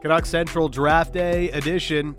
[0.00, 2.14] Canuck Central Draft Day edition.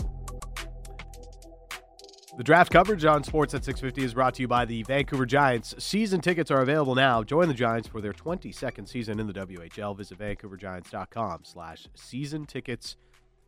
[2.37, 5.75] The draft coverage on Sportsnet 650 is brought to you by the Vancouver Giants.
[5.77, 7.23] Season tickets are available now.
[7.23, 9.95] Join the Giants for their 22nd season in the WHL.
[9.95, 12.97] Visit vancouvergiants.com slash season tickets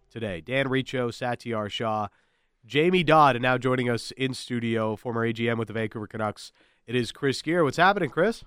[0.09, 0.39] today.
[0.39, 2.07] Dan Riccio, Satiar Shah,
[2.65, 6.53] Jamie Dodd, and now joining us in studio, former AGM with the Vancouver Canucks.
[6.87, 7.63] It is Chris Gear.
[7.65, 8.43] What's happening, Chris?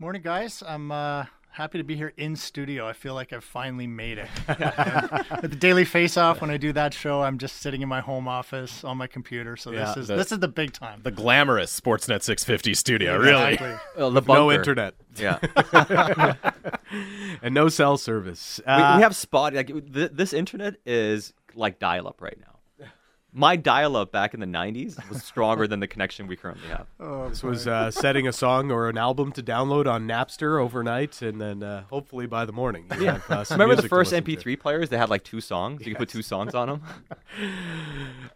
[0.00, 0.62] Morning, guys.
[0.66, 2.86] I'm uh, happy to be here in studio.
[2.88, 4.28] I feel like I've finally made it.
[4.48, 8.00] At the Daily Face Off, when I do that show, I'm just sitting in my
[8.00, 9.56] home office on my computer.
[9.56, 11.00] So Yeah, this is the- this is the big time.
[11.04, 13.54] the glamorous Sportsnet 650 studio, really.
[13.54, 13.74] Exactly.
[13.96, 15.38] Well, the No internet Yeah,
[17.42, 18.60] and no cell service.
[18.66, 19.54] we, Uh, we have spot.
[19.54, 22.53] Like th- this internet is like dial-up right now.
[23.36, 26.86] My dial-up back in the '90s was stronger than the connection we currently have.
[27.00, 31.20] Oh, This was uh, setting a song or an album to download on Napster overnight,
[31.20, 32.86] and then uh, hopefully by the morning.
[32.98, 34.12] you have, uh, Remember the first.
[34.12, 34.88] MP3 players?
[34.88, 35.84] They had like two songs.
[35.84, 36.82] You could put two songs on them.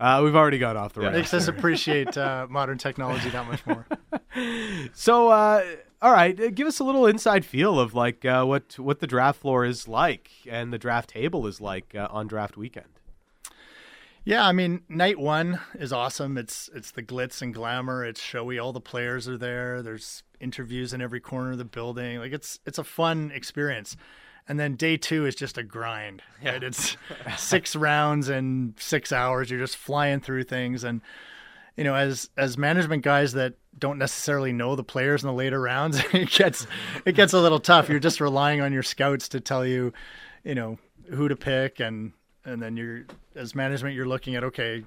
[0.00, 1.12] Uh, we've already got off the rails.
[1.12, 3.84] Makes us appreciate uh, modern technology that much more.
[4.95, 5.64] So, uh,
[6.01, 9.08] all right, uh, give us a little inside feel of like uh, what what the
[9.08, 12.86] draft floor is like and the draft table is like uh, on draft weekend.
[14.29, 16.37] Yeah, I mean, night one is awesome.
[16.37, 18.05] It's it's the glitz and glamour.
[18.05, 18.59] It's showy.
[18.59, 19.81] All the players are there.
[19.81, 22.19] There's interviews in every corner of the building.
[22.19, 23.97] Like it's it's a fun experience.
[24.47, 26.20] And then day two is just a grind.
[26.45, 26.62] Right?
[26.62, 26.98] It's
[27.39, 29.51] six rounds and six hours.
[29.51, 30.85] You're just flying through things.
[30.85, 31.01] And
[31.79, 35.59] you know, as as management guys that don't necessarily know the players in the later
[35.59, 36.67] rounds, it gets
[37.07, 37.89] it gets a little tough.
[37.89, 39.95] You're just relying on your scouts to tell you,
[40.45, 42.13] you know, who to pick and
[42.49, 43.05] and then you're
[43.35, 44.85] as management you're looking at okay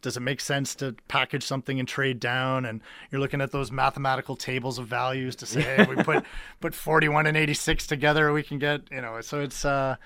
[0.00, 2.64] does it make sense to package something and trade down?
[2.64, 6.24] And you're looking at those mathematical tables of values to say hey we put
[6.60, 9.96] put 41 and 86 together we can get you know so it's uh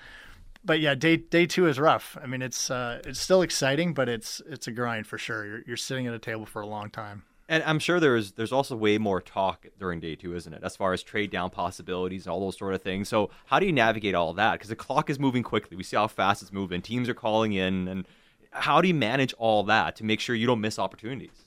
[0.65, 2.17] but yeah day day 2 is rough.
[2.21, 5.45] I mean it's uh it's still exciting but it's it's a grind for sure.
[5.45, 8.53] You're you're sitting at a table for a long time And I'm sure there's there's
[8.53, 10.63] also way more talk during day two, isn't it?
[10.63, 13.09] As far as trade down possibilities and all those sort of things.
[13.09, 14.53] So how do you navigate all that?
[14.53, 15.75] Because the clock is moving quickly.
[15.75, 16.81] We see how fast it's moving.
[16.81, 18.07] Teams are calling in, and
[18.51, 21.45] how do you manage all that to make sure you don't miss opportunities?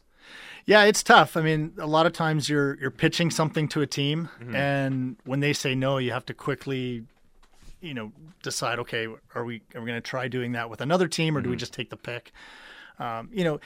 [0.67, 1.37] Yeah, it's tough.
[1.37, 5.41] I mean, a lot of times you're you're pitching something to a team, and when
[5.41, 7.05] they say no, you have to quickly,
[7.81, 8.79] you know, decide.
[8.81, 11.49] Okay, are we are we going to try doing that with another team, or do
[11.49, 12.33] we just take the pick?
[12.99, 13.61] Um, you know,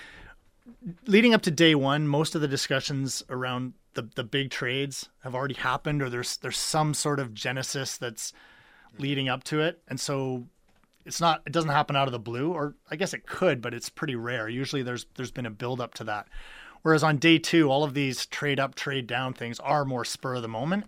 [1.07, 5.35] leading up to day one, most of the discussions around the the big trades have
[5.35, 8.33] already happened, or there's there's some sort of genesis that's
[8.99, 10.45] leading up to it, and so
[11.05, 13.75] it's not it doesn't happen out of the blue, or I guess it could, but
[13.75, 14.49] it's pretty rare.
[14.49, 16.29] Usually, there's there's been a build up to that.
[16.83, 20.37] Whereas on day two, all of these trade up, trade down things are more spur
[20.37, 20.87] of the moment,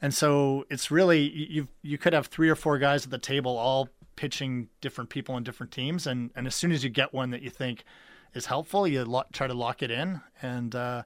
[0.00, 3.56] and so it's really you you could have three or four guys at the table
[3.56, 7.30] all pitching different people on different teams, and and as soon as you get one
[7.30, 7.84] that you think
[8.34, 11.02] is helpful, you lo- try to lock it in, and uh,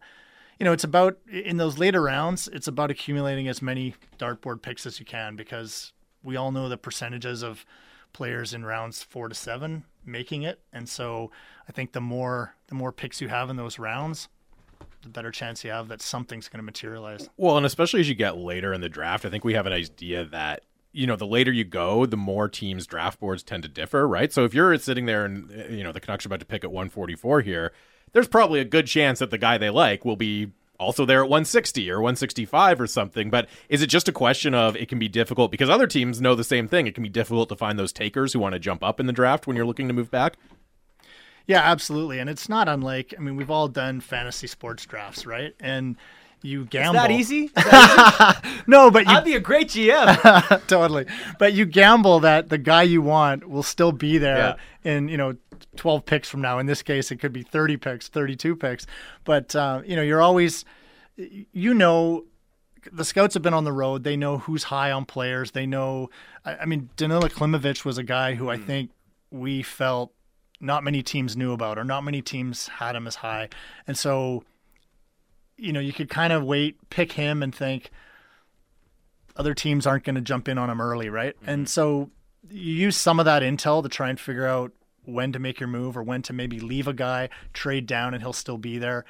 [0.58, 4.86] you know it's about in those later rounds, it's about accumulating as many dartboard picks
[4.86, 5.92] as you can because
[6.22, 7.64] we all know the percentages of
[8.12, 11.30] players in rounds four to seven making it, and so
[11.68, 14.28] I think the more the more picks you have in those rounds,
[15.02, 17.28] the better chance you have that something's going to materialize.
[17.36, 19.72] Well, and especially as you get later in the draft, I think we have an
[19.72, 20.62] idea that
[20.92, 24.32] you know the later you go, the more teams' draft boards tend to differ, right?
[24.32, 26.64] So if you're sitting there and uh, you know the Canucks are about to pick
[26.64, 27.72] at 144 here,
[28.12, 31.28] there's probably a good chance that the guy they like will be also there at
[31.28, 33.30] 160 or 165 or something.
[33.30, 36.34] But is it just a question of it can be difficult because other teams know
[36.34, 36.86] the same thing?
[36.86, 39.12] It can be difficult to find those takers who want to jump up in the
[39.12, 40.36] draft when you're looking to move back.
[41.46, 43.14] Yeah, absolutely, and it's not unlike.
[43.16, 45.54] I mean, we've all done fantasy sports drafts, right?
[45.58, 45.96] And
[46.42, 47.00] you gamble.
[47.00, 47.50] Is that easy?
[48.66, 50.66] No, but you I'd be a great GM.
[50.66, 51.06] totally.
[51.38, 55.36] But you gamble that the guy you want will still be there in, you know,
[55.76, 56.58] 12 picks from now.
[56.58, 58.86] In this case, it could be 30 picks, 32 picks.
[59.24, 60.64] But, uh, you know, you're always,
[61.16, 62.24] you know,
[62.92, 64.04] the scouts have been on the road.
[64.04, 65.50] They know who's high on players.
[65.50, 66.10] They know,
[66.44, 68.90] I, I mean, Danila Klimovich was a guy who I think
[69.30, 70.12] we felt
[70.60, 73.48] not many teams knew about or not many teams had him as high.
[73.86, 74.44] And so,
[75.60, 77.90] you know, you could kind of wait, pick him and think,
[79.36, 81.36] other teams aren't going to jump in on him early, right?
[81.46, 82.10] And so
[82.50, 84.72] you use some of that intel to try and figure out
[85.04, 88.22] when to make your move or when to maybe leave a guy, trade down, and
[88.22, 89.04] he'll still be there.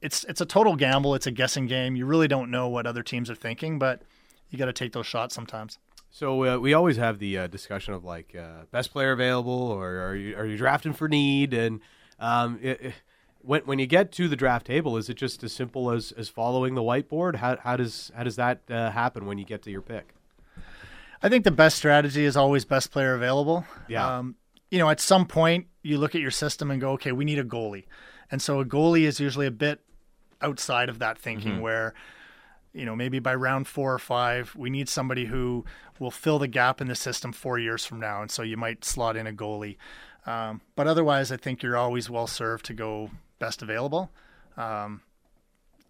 [0.00, 1.14] It's it's a total gamble.
[1.14, 1.96] It's a guessing game.
[1.96, 4.02] You really don't know what other teams are thinking, but
[4.50, 5.78] you got to take those shots sometimes.
[6.10, 9.98] So uh, we always have the uh, discussion of like uh, best player available, or
[10.00, 11.52] are you are you drafting for need?
[11.54, 11.80] And
[12.20, 12.94] um, it, it-
[13.44, 16.28] when when you get to the draft table, is it just as simple as, as
[16.28, 17.36] following the whiteboard?
[17.36, 20.14] How, how does how does that uh, happen when you get to your pick?
[21.22, 23.64] I think the best strategy is always best player available.
[23.88, 24.18] Yeah.
[24.18, 24.36] Um,
[24.70, 27.38] you know, at some point you look at your system and go, okay, we need
[27.38, 27.84] a goalie,
[28.30, 29.80] and so a goalie is usually a bit
[30.40, 31.94] outside of that thinking where.
[32.76, 35.64] You know, maybe by round four or five, we need somebody who
[36.00, 38.84] will fill the gap in the system four years from now, and so you might
[38.84, 39.76] slot in a goalie.
[40.26, 43.10] Um, but otherwise, I think you're always well served to go
[43.44, 44.10] best available.
[44.56, 45.02] Um,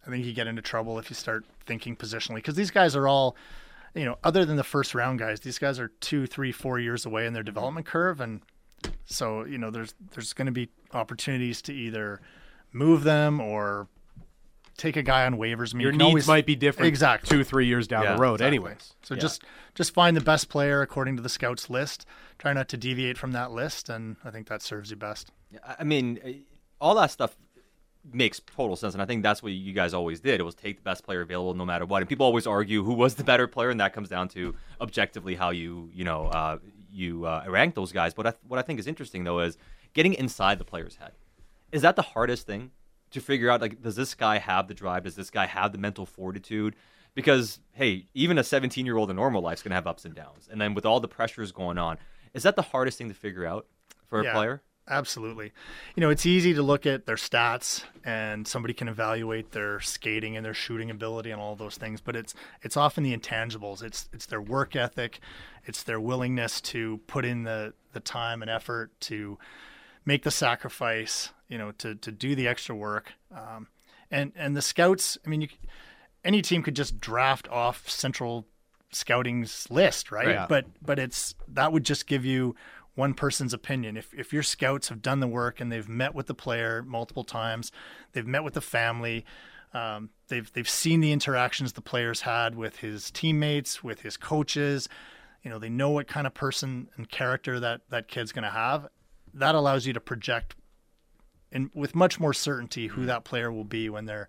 [0.07, 3.07] I think you get into trouble if you start thinking positionally because these guys are
[3.09, 3.37] all,
[3.95, 7.07] you know, other than the first round guys, these guys are two, three, four years
[7.07, 8.41] away in their development curve, and
[9.07, 12.21] so you know, there's there's going to be opportunities to either
[12.73, 13.87] move them or
[14.77, 15.73] take a guy on waivers.
[15.73, 17.29] I mean, Your you needs always, might be different Exactly.
[17.31, 18.57] two, three years down Yeah, the road, exactly.
[18.57, 18.95] anyways.
[19.03, 19.21] So Yeah.
[19.21, 19.45] just
[19.77, 22.05] just find the best player according to the scouts list.
[22.39, 25.31] Try not to deviate from that list, and I think that serves you best.
[25.65, 26.31] I- I mean, uh,
[26.81, 27.37] all that stuff
[28.13, 30.41] makes total sense, and I think that's what you guys always did.
[30.41, 32.03] It was take the best player available, no matter what.
[32.03, 35.35] And people always argue who was the better player, and that comes down to objectively
[35.35, 36.59] how you, you know, uh,
[36.93, 38.15] you uh, rank those guys.
[38.15, 39.57] But I, what I think is interesting though is
[39.95, 41.13] getting inside the player's head.
[41.73, 42.71] Is that the hardest thing
[43.11, 43.61] to figure out?
[43.61, 45.05] Like, does this guy have the drive?
[45.05, 46.77] Does this guy have the mental fortitude?
[47.15, 50.15] Because hey, even a 17 year old in normal life is gonna have ups and
[50.15, 51.99] downs, and then with all the pressures going on,
[52.33, 53.67] is that the hardest thing to figure out
[54.07, 54.33] for a Yeah.
[54.33, 54.63] player?
[54.89, 55.53] Absolutely.
[55.97, 60.37] You know, it's easy to look at their stats and somebody can evaluate their skating
[60.37, 63.83] and their shooting ability and all those things, but it's it's often the intangibles.
[63.83, 65.21] It's it's their work ethic,
[65.65, 69.39] it's their willingness to put in the the time and effort to
[70.05, 73.15] make the sacrifice, you know, to to do the extra work.
[73.35, 73.69] Um,
[74.11, 75.49] and and the scouts, I mean, you,
[76.25, 78.47] any team could just draft off central
[78.93, 80.29] scouting's list, right?
[80.29, 80.47] Yeah.
[80.47, 82.55] But but it's that would just give you
[82.95, 83.97] one person's opinion.
[83.97, 87.25] If if your scouts have done the work and they've met with the player multiple
[87.25, 87.73] times,
[88.13, 89.25] they've met with the family,
[89.73, 94.89] um, they've they've seen the interactions the players had with his teammates, with his coaches.
[95.43, 98.51] You know, they know what kind of person and character that that kid's going to
[98.51, 98.89] have.
[99.35, 100.55] That allows you to project
[101.55, 104.29] and with much more certainty who that player will be when they're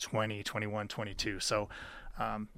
[0.00, 1.40] 20, 21, 22.
[1.40, 1.68] So,
[2.18, 2.48] um,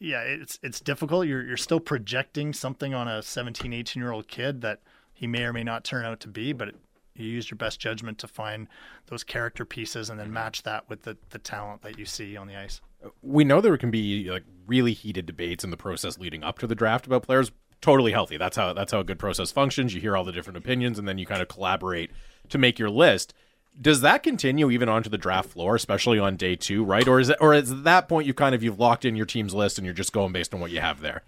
[0.00, 1.26] yeah, it's it's difficult.
[1.26, 4.80] You're you're still projecting something on a 17, 18 year old kid that
[5.12, 6.74] he may or may not turn out to be, but
[7.14, 8.66] you use your best judgment to find
[9.06, 10.34] those character pieces and then mm-hmm.
[10.34, 12.80] match that with the, the talent that you see on the ice.
[13.22, 16.66] we know there can be like really heated debates in the process leading up to
[16.66, 17.50] the draft about players.
[17.82, 18.38] Totally healthy.
[18.38, 19.94] That's how that's how a good process functions.
[19.94, 22.10] You hear all the different opinions, and then you kind of collaborate
[22.50, 23.32] to make your list.
[23.78, 27.06] Does that continue even onto the draft floor, especially on day two, right?
[27.06, 29.54] Or is it, or is that point you kind of you've locked in your team's
[29.54, 31.22] list and you're just going based on what you have there?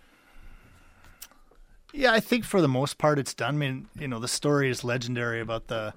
[1.93, 3.55] Yeah, I think for the most part it's done.
[3.55, 5.95] I mean, you know, the story is legendary about the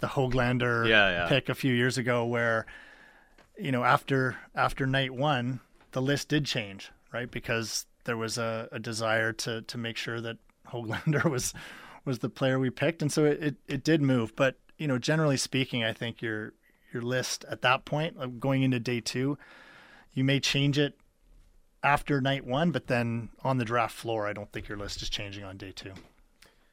[0.00, 1.28] the Hoglander Yeah, yeah.
[1.28, 2.66] pick a few years ago where
[3.58, 5.60] you know, after after night 1,
[5.92, 7.30] the list did change, right?
[7.30, 10.36] Because there was a, a desire to to make sure that
[10.68, 11.54] Hoglander was
[12.04, 14.98] was the player we picked and so it, it, it did move, but you know,
[14.98, 16.52] generally speaking, I think your
[16.92, 19.36] your list at that point, like going into day 2,
[20.14, 20.98] you may change it
[21.82, 25.10] after night one, but then on the draft floor, I don't think your list is
[25.10, 25.92] changing on day two.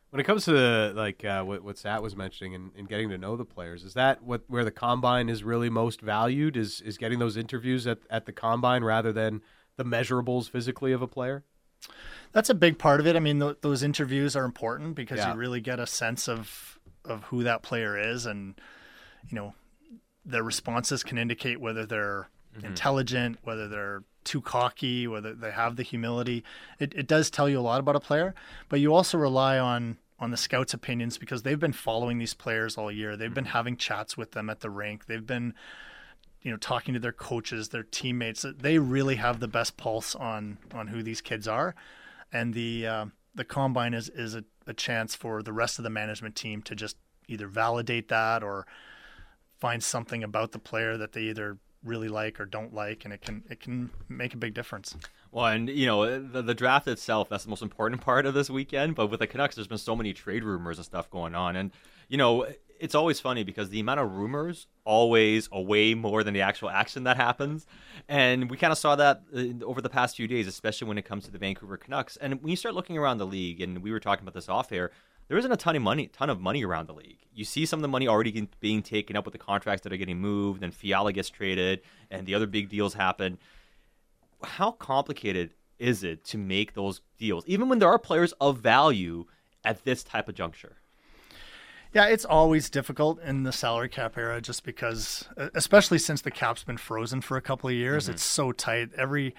[0.10, 3.10] When it comes to the, like uh, what what Sat was mentioning and, and getting
[3.10, 6.56] to know the players, is that what where the combine is really most valued?
[6.56, 9.42] Is is getting those interviews at, at the combine rather than
[9.76, 11.44] the measurables physically of a player?
[12.32, 13.16] That's a big part of it.
[13.16, 15.34] I mean, th- those interviews are important because Yeah.
[15.34, 18.56] you really get a sense of of who that player is, and
[19.30, 19.54] you know,
[20.26, 22.30] their responses can indicate whether they're
[22.64, 26.44] intelligent, whether they're too cocky, whether they have the humility.
[26.80, 28.34] It, it does tell you a lot about a player,
[28.70, 32.78] but you also rely on on the scouts' opinions because they've been following these players
[32.78, 33.18] all year.
[33.18, 35.06] They've been having chats with them at the rink.
[35.08, 35.54] They've been
[36.42, 38.46] you know talking to their coaches, their teammates.
[38.58, 41.76] They really have the best pulse on on who these kids are,
[42.32, 43.06] and the uh,
[43.36, 46.76] the combine is is a, a chance for the rest of the management team to
[46.76, 48.66] just either validate that or
[49.60, 53.22] find something about the player that they either really like or don't like, and it
[53.22, 54.96] can it can make a big difference.
[55.32, 58.50] Well, and you know the, the draft itself that's the most important part of this
[58.50, 58.96] weekend.
[58.96, 61.72] But with the Canucks, there's been so many trade rumors and stuff going on, and
[62.08, 62.48] you know
[62.84, 66.70] it's always funny because the amount of rumors always a way more than the actual
[66.70, 67.66] action that happens,
[68.08, 71.06] and we kind of saw that uh, over the past few days, especially when it
[71.06, 72.18] comes to the Vancouver Canucks.
[72.18, 74.72] And when you start looking around the league, and we were talking about this off
[74.72, 74.92] air.
[75.30, 77.20] There isn't a ton of money, ton of money around the league.
[77.34, 79.98] You see some of the money already being taken up with the contracts that are
[79.98, 81.80] getting moved, and Fiala gets traded,
[82.12, 83.40] and the other big deals happen
[84.44, 89.26] how complicated is it to make those deals, even when there are players of value
[89.64, 90.78] at this type of juncture?
[91.94, 96.64] Yeah, it's always difficult in the salary cap era just because, especially since the cap's
[96.64, 98.90] been frozen for a couple of years, it's so tight.
[98.98, 99.36] Every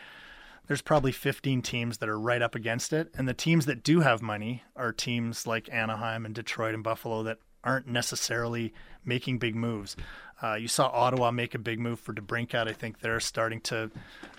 [0.67, 3.13] there's probably 15 teams that are right up against it.
[3.17, 7.23] And the teams that do have money are teams like Anaheim and Detroit and Buffalo
[7.25, 8.73] that aren't necessarily
[9.05, 9.97] making big moves.
[10.43, 12.69] Uh, you saw Ottawa make a big move for DeBrincat.
[12.69, 13.91] I think they're starting to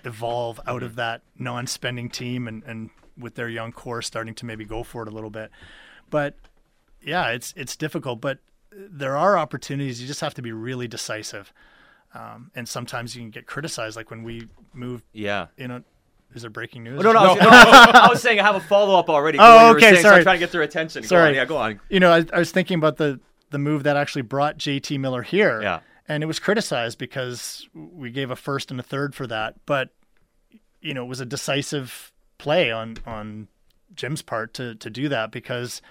[0.04, 4.64] evolve out of that non-spending team and, and with their young core starting to maybe
[4.64, 5.50] go for it a little bit.
[6.10, 6.34] But
[7.06, 8.38] yeah, it's it's difficult, but
[8.72, 10.00] there are opportunities.
[10.00, 11.52] You just have to be really decisive.
[12.14, 15.04] Um, and sometimes you can get criticized, like when we moved.
[15.12, 15.46] Yeah.
[15.56, 15.82] You know,
[16.34, 16.98] is there breaking news?
[17.00, 19.38] Oh, no, no, I was, no, I was saying I have a follow up already.
[19.40, 20.16] Oh, what you were okay, saying, so sorry.
[20.16, 21.02] I'm trying to get their attention.
[21.02, 21.28] Go Sorry.
[21.28, 21.80] on, yeah, go on.
[21.88, 23.20] You know, I, I was thinking about the
[23.50, 25.62] the move that actually brought JT Miller here.
[25.62, 25.80] Yeah.
[26.08, 29.90] And it was criticized because we gave a first and a third for that, but
[30.80, 33.48] you know, it was a decisive play on on
[33.94, 35.82] Jim's part to to do that because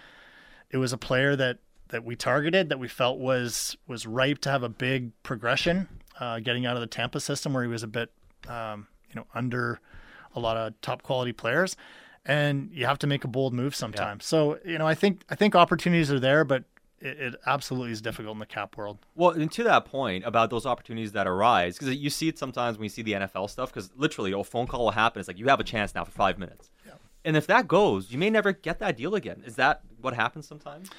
[0.72, 4.50] it was a player that that we targeted that we felt was was ripe to
[4.50, 5.88] have a big progression,
[6.20, 8.12] uh, getting out of the Tampa system where he was a bit,
[8.48, 9.80] um, you know, under
[10.36, 11.78] a lot of top quality players,
[12.26, 14.26] and you have to make a bold move sometimes.
[14.26, 16.64] So you know, I think I think opportunities are there, but
[17.00, 18.98] it, it absolutely is difficult in the cap world.
[19.16, 22.78] Well, and to that point about those opportunities that arise, because you see it sometimes
[22.78, 25.20] when you see the NFL stuff, because literally a phone call will happen.
[25.20, 26.72] It's like you have a chance now for five minutes.
[27.26, 29.42] And if that goes, you may never get that deal again.
[29.46, 30.90] Is that what happens sometimes?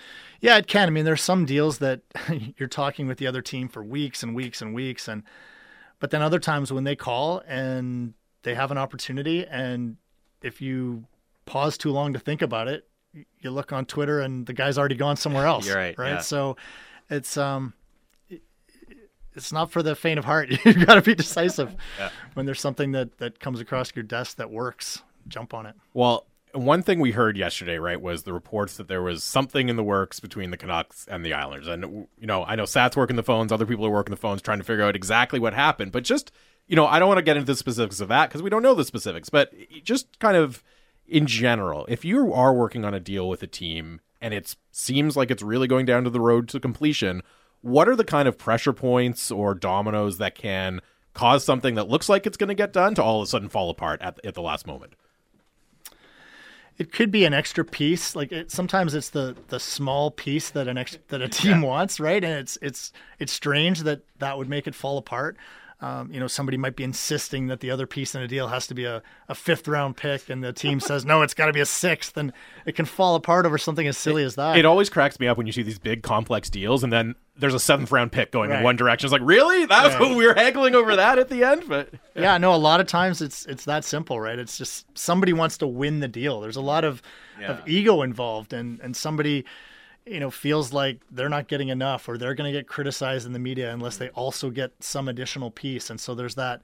[0.41, 0.89] Yeah, it can.
[0.89, 2.01] I mean, there's some deals that
[2.59, 5.23] you're talking with the other team for weeks and weeks and weeks, and
[6.01, 9.97] but then other times when they call and they have an opportunity, and
[10.43, 11.05] if you
[11.47, 12.89] pause too long to think about it,
[13.41, 15.67] you look on Twitter and the guy's already gone somewhere else.
[15.67, 16.09] You're right, Right.
[16.15, 16.19] yeah.
[16.19, 16.57] So
[17.09, 17.73] it's um,
[19.35, 20.51] it's not for the faint of heart.
[20.65, 22.11] You've got to be decisive Yeah.
[22.35, 25.03] when there's something that that comes across your desk that works.
[25.29, 25.75] Jump on it.
[25.95, 29.77] Well, one thing we heard yesterday, right, was the reports that there was something in
[29.77, 31.69] the works between the Canucks and the Islanders.
[31.69, 34.41] And, you know, I know Sat's working the phones, other people are working the phones
[34.41, 35.93] trying to figure out exactly what happened.
[35.93, 36.33] But just,
[36.67, 38.63] you know, I don't want to get into the specifics of that because we don't
[38.63, 39.29] know the specifics.
[39.29, 39.53] But
[39.83, 40.63] just kind of
[41.07, 45.17] in general, if you are working on a deal with a team and it seems
[45.17, 47.23] like it's really going down to the road to completion,
[47.61, 50.81] what are the kind of pressure points or dominoes that can
[51.15, 53.49] cause something that looks like it's going to get done to all of a sudden
[53.49, 54.95] fall apart at, at the last moment?
[56.79, 58.15] It could be an extra piece.
[58.15, 61.99] Like it, sometimes it's the the small piece that an ex, that a team wants
[62.01, 62.23] right?
[62.23, 65.37] And it's it's it's strange that that would make it fall apart
[65.81, 68.67] um, you know somebody might be insisting that the other piece in a deal has
[68.67, 71.53] to be a, a fifth round pick and the team says no it's got to
[71.53, 72.33] be a sixth and
[72.65, 75.37] it can fall apart over something as silly as that It always cracks me up
[75.37, 78.51] when you see these big complex deals and then there's a seventh round pick going
[78.51, 79.07] in one direction.
[79.07, 79.67] It's like, really?
[79.67, 80.01] That's Right.
[80.09, 81.65] what we were haggling over that at the end?
[81.69, 85.35] But yeah no a lot of times it's it's that simple right it's just somebody
[85.35, 87.03] wants to win the deal there's a lot of,
[87.47, 89.45] of ego involved and and somebody
[90.07, 93.33] you know feels like they're not getting enough or they're going to get criticized in
[93.33, 95.91] the media unless they also get some additional piece.
[95.91, 96.63] And so there's that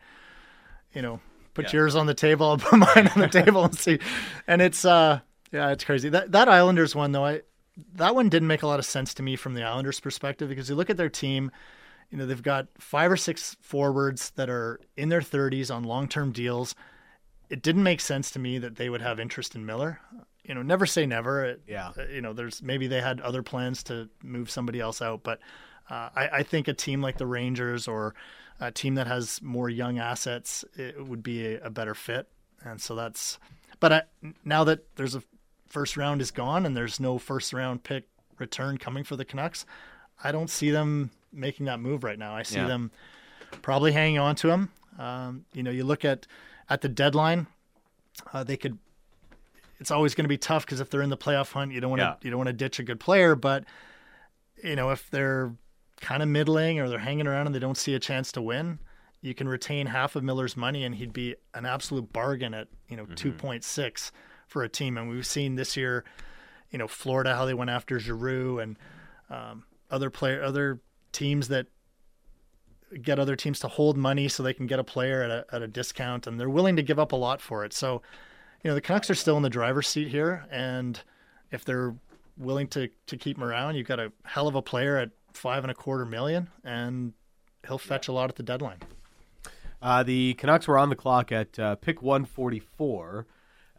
[0.95, 1.21] you know
[1.55, 3.99] put yours on the table i'll put mine on the table and see.
[4.47, 5.21] And it's uh
[5.51, 6.09] yeah it's crazy.
[6.09, 7.43] That that islanders one though i
[7.95, 10.69] that one didn't make a lot of sense to me from the islanders perspective because
[10.69, 11.51] you look at their team
[12.11, 16.31] you know they've got five or six forwards that are in their 30s on long-term
[16.31, 16.75] deals.
[17.49, 20.01] It didn't make sense to me that they would have interest in miller
[20.45, 21.93] you know never say never It- Yeah.
[21.97, 25.39] uh, you know there's maybe they had other plans to move somebody else out but
[25.91, 28.15] uh, I, I think a team like the rangers or
[28.61, 32.29] a team that has more young assets it would be a, a better fit
[32.65, 33.39] and so that's
[33.81, 34.03] but I,
[34.45, 35.23] now that there's a
[35.69, 38.05] first round is gone and there's no first round pick
[38.39, 39.65] return coming for the canucks
[40.25, 42.67] i don't see them making that move right now i see Yeah.
[42.69, 42.91] them
[43.63, 46.27] probably hanging on to him um, you know you look at
[46.69, 47.47] at the deadline
[48.33, 48.79] uh, they could
[49.83, 51.91] it's always going to be tough because if they're in the playoff hunt, you don't
[51.91, 52.15] want to Yeah.
[52.23, 53.35] you don't want to ditch a good player.
[53.35, 53.65] But
[54.63, 55.53] you know, if they're
[56.01, 58.79] kind of middling or they're hanging around and they don't see a chance to win,
[59.21, 62.97] you can retain half of Miller's money and he'd be an absolute bargain at you
[62.97, 63.07] know
[63.39, 64.13] point six
[64.47, 64.97] for a team.
[64.97, 66.05] And we've seen this year,
[66.71, 68.79] you know, Florida how they went after Giroux and
[69.31, 71.67] um, other player other teams that
[73.01, 75.63] get other teams to hold money so they can get a player at a, at
[75.63, 77.73] a discount and they're willing to give up a lot for it.
[77.73, 78.03] So,
[78.63, 80.47] you know, the Canucks are still in the driver's seat here.
[80.51, 81.01] And
[81.51, 81.95] if they're
[82.37, 85.65] willing to, to keep him around, you've got a hell of a player at five
[85.65, 87.13] and a quarter million and
[87.67, 88.79] he'll fetch a lot at the deadline.
[89.81, 93.27] Uh, the Canucks were on the clock at uh, pick 144.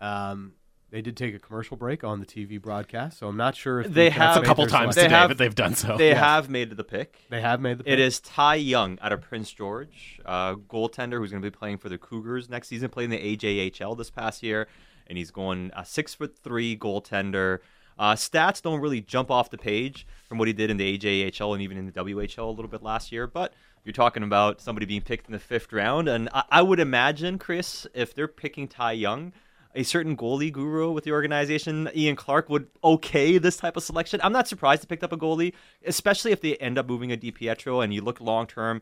[0.01, 0.53] Um,
[0.93, 3.87] they did take a commercial break on the TV broadcast, so I'm not sure if
[3.91, 4.93] They Canucks have- a couple times.
[4.95, 5.97] They today have- that they've done so.
[5.97, 6.19] They Yes.
[6.19, 7.25] have made the pick.
[7.29, 7.93] They have made the pick.
[7.93, 11.79] It is Ty Young out of Prince George, uh, goaltender who's going to be playing
[11.79, 12.89] for the Cougars next season.
[12.89, 14.67] playing the AJHL this past year,
[15.07, 17.59] and he's going a six foot three goaltender.
[17.97, 21.53] Uh, stats don't really jump off the page from what he did in the AJHL
[21.53, 23.53] and even in the WHL a little bit last year, but
[23.85, 27.37] You're talking about somebody being picked in the fifth round, and I, I would imagine,
[27.37, 29.33] Chris, if they're picking Ty Young,
[29.75, 34.19] a certain goalie guru with the organization, Ian Clark, would okay this type of selection.
[34.23, 35.53] I'm not surprised they picked up a goalie,
[35.85, 38.81] especially if they end up moving a DiPietro and you look long term.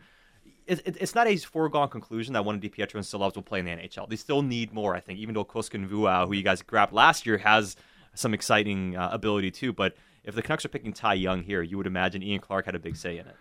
[0.67, 3.59] It, it, it's not a foregone conclusion that one of DiPietro and Silovs will play
[3.59, 4.09] in the NHL.
[4.09, 7.37] They still need more, I think, even though Koskinen who you guys grabbed last year,
[7.39, 7.75] has
[8.13, 9.73] some exciting uh, ability too.
[9.73, 12.75] But if the Canucks are picking Ty Young here, you would imagine Ian Clark had
[12.75, 13.35] a big say in it.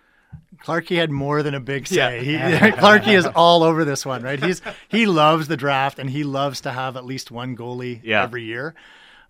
[0.63, 2.23] Clarky had more than a big say.
[2.25, 2.71] Yeah.
[2.71, 4.43] He, Clarky is all over this one, right?
[4.43, 8.23] He's he loves the draft and he loves to have at least one goalie yeah.
[8.23, 8.75] every year.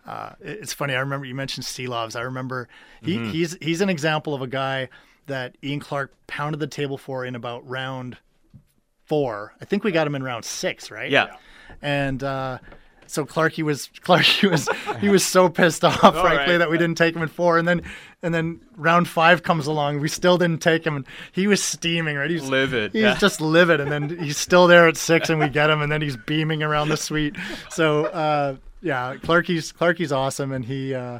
[0.05, 0.93] Uh, it's funny.
[0.95, 2.15] I remember you mentioned Silovs.
[2.15, 2.67] I remember
[3.01, 3.29] he, mm-hmm.
[3.29, 4.89] he's he's an example of a guy
[5.27, 8.17] that Ian Clark pounded the table for in about round
[9.05, 9.53] four.
[9.61, 11.09] I think we got him in round six, right?
[11.09, 11.35] Yeah.
[11.81, 12.57] And uh,
[13.11, 16.57] so Clarky was Clarky was he was so pissed off, frankly, right.
[16.57, 17.81] that we didn't take him in four, and then
[18.23, 22.15] and then round five comes along, we still didn't take him, and he was steaming,
[22.15, 22.29] right?
[22.29, 22.93] He's livid.
[22.93, 23.17] He's yeah.
[23.17, 26.01] just livid, and then he's still there at six, and we get him, and then
[26.01, 27.35] he's beaming around the suite.
[27.69, 30.93] So uh, yeah, Clarky's Clarky's awesome, and he.
[30.93, 31.19] Uh,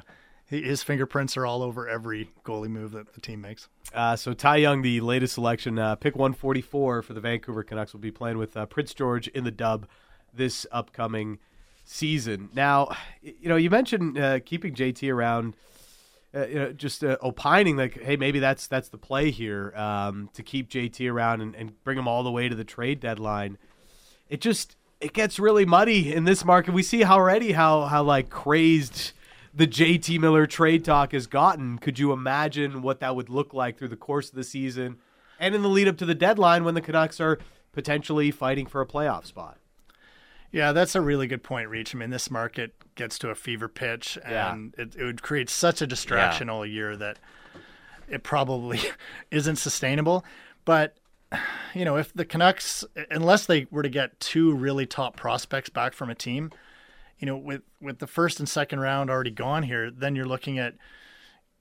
[0.59, 3.69] his fingerprints are all over every goalie move that the team makes.
[3.93, 8.01] Uh, so Ty Young, the latest selection, uh, pick 144 for the Vancouver Canucks, will
[8.01, 9.87] be playing with uh, Prince George in the dub
[10.33, 11.39] this upcoming
[11.83, 12.49] season.
[12.53, 15.55] Now, you know, you mentioned uh, keeping JT around.
[16.33, 20.29] Uh, you know, just uh, opining like, hey, maybe that's that's the play here um,
[20.33, 23.57] to keep JT around and, and bring him all the way to the trade deadline.
[24.29, 26.73] It just it gets really muddy in this market.
[26.73, 29.11] We see already how how like crazed
[29.53, 31.77] the JT Miller trade talk has gotten.
[31.77, 34.97] Could you imagine what that would look like through the course of the season
[35.39, 37.39] and in the lead up to the deadline when the Canucks are
[37.73, 39.57] potentially fighting for a playoff spot?
[40.51, 41.95] Yeah, that's a really good point, Reach.
[41.95, 44.83] I mean, this market gets to a fever pitch, and yeah.
[44.83, 46.53] it, it, would create such a distraction yeah.
[46.53, 47.19] all year that
[48.09, 48.79] it probably
[49.31, 50.25] isn't sustainable.
[50.65, 50.97] But
[51.73, 55.93] you know, if the Canucks, unless they were to get two really top prospects back
[55.93, 56.51] from a team,
[57.17, 60.59] you know, with with the first and second round already gone here, then you're looking
[60.59, 60.75] at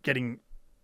[0.03, 0.41] getting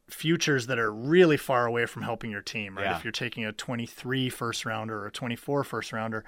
[0.08, 2.84] futures that are really far away from helping your team, right?
[2.84, 2.96] Yeah.
[2.96, 6.24] If you're taking a 23 first rounder or a 24 first rounder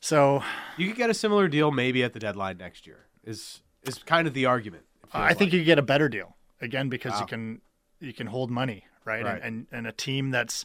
[0.00, 0.42] so
[0.76, 3.06] you could get a similar deal maybe at the deadline next year.
[3.24, 4.84] Is is kind of the argument.
[5.12, 7.20] I think you get a better deal again because wow.
[7.20, 7.60] you can
[8.00, 9.40] you can hold money right, right.
[9.42, 10.64] And, and and a team that's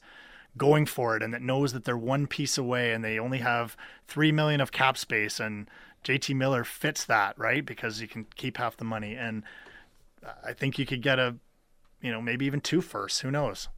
[0.57, 3.77] going for it and that knows that they're one piece away and they only have
[4.07, 5.69] three million of cap space and
[6.03, 9.43] JT Miller fits that right because you can keep half the money and
[10.43, 11.37] I think you could get a
[12.01, 13.69] you know maybe even two firsts who knows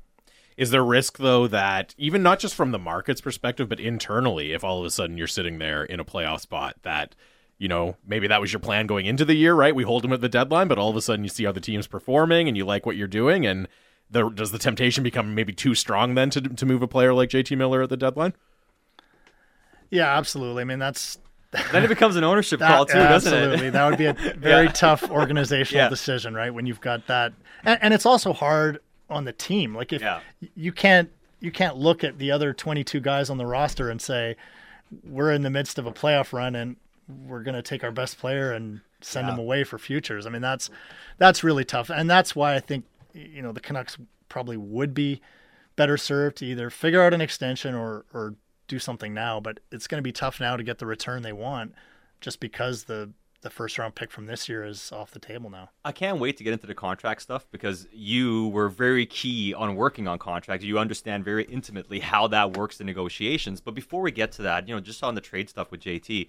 [0.58, 4.64] is there risk though that even not just from the market's perspective, but internally, if
[4.64, 7.16] all of a sudden you're sitting there in a playoff spot, that
[7.58, 9.76] you know maybe that was your plan going into the year, right?
[9.76, 11.62] We hold them at the deadline, but all of a sudden you see how the
[11.62, 13.68] team's performing and you like what you're doing, and
[14.10, 17.30] the, does the temptation become maybe too strong then to to move a player like
[17.30, 18.34] JT Miller at the deadline?
[19.90, 20.62] Yeah, absolutely.
[20.62, 21.18] I mean that's
[21.72, 23.40] then it becomes an ownership that, call too, doesn't absolutely.
[23.40, 23.44] it?
[23.44, 24.72] Absolutely, that would be a very yeah.
[24.72, 25.90] tough organizational yeah.
[25.90, 26.54] decision, right?
[26.54, 29.76] When you've got that, and, and, it's also hard on the team.
[29.76, 30.22] Like if yeah.
[30.56, 34.36] you can't you can't look at the other 22 guys on the roster and say
[35.04, 36.78] we're in the midst of a playoff run and
[37.28, 39.34] we're going to take our best player and send yeah.
[39.34, 40.26] him away for futures.
[40.26, 40.70] I mean that's
[41.18, 43.98] that's really tough and that's why I think you know the Canucks
[44.30, 45.22] probably would be
[45.76, 48.36] better served to either figure out an extension or or
[48.68, 51.34] do something now, but it's going to be tough now to get the return they
[51.34, 51.74] want
[52.22, 53.12] just because the
[53.44, 55.70] the first round pick from this year is off the table now.
[55.86, 59.76] I can't wait to get into the contract stuff because you were very key on
[59.76, 60.66] working on contracts.
[60.66, 63.62] You understand very intimately how that works in negotiations.
[63.62, 66.28] But before we get to that, you know, just on the trade stuff with JT,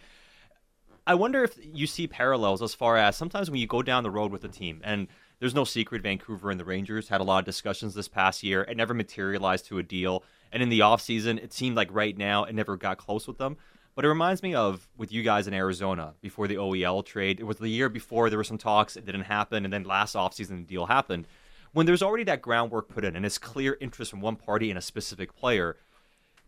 [1.07, 4.11] I wonder if you see parallels as far as sometimes when you go down the
[4.11, 5.07] road with a team and
[5.39, 8.63] there's no secret Vancouver and the Rangers had a lot of discussions this past year.
[8.63, 10.25] It never materialized to a deal.
[10.51, 13.57] And in the offseason, it seemed like right now it never got close with them.
[13.95, 17.39] But it reminds me of with you guys in Arizona before the OEL trade.
[17.39, 20.17] It was the year before there were some talks, it didn't happen, and then last
[20.17, 21.29] offseason the deal happened.
[21.73, 24.77] When there's already that groundwork put in and it's clear interest from one party in
[24.77, 25.77] a specific player,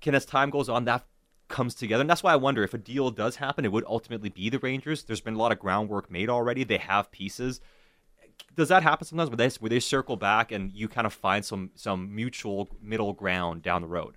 [0.01, 1.05] can as time goes on that
[1.49, 2.01] comes together?
[2.01, 4.59] And that's why I wonder if a deal does happen, it would ultimately be the
[4.59, 5.05] Rangers.
[5.05, 6.65] There's been a lot of groundwork made already.
[6.65, 7.61] They have pieces.
[8.55, 11.45] Does that happen sometimes where they where they circle back and you kind of find
[11.45, 14.17] some some mutual middle ground down the road?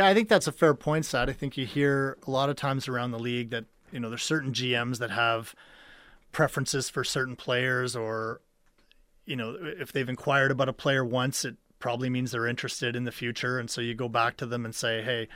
[0.00, 1.28] Yeah, I think that's a fair point, Sat.
[1.28, 4.22] I think you hear a lot of times around the league that, you know, there's
[4.22, 5.54] certain GMs that have
[6.32, 8.40] preferences for certain players or,
[9.26, 13.04] you know, if they've inquired about a player once, it probably means they're interested in
[13.04, 13.58] the future.
[13.58, 15.28] And so you go back to them and say, hey,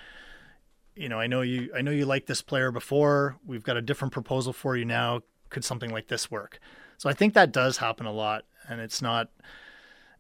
[0.97, 3.37] you know, I know you I know you liked this player before.
[3.45, 5.21] We've got a different proposal for you now.
[5.51, 6.59] Could something like this work?
[6.97, 9.29] So I think that does happen a lot and it's not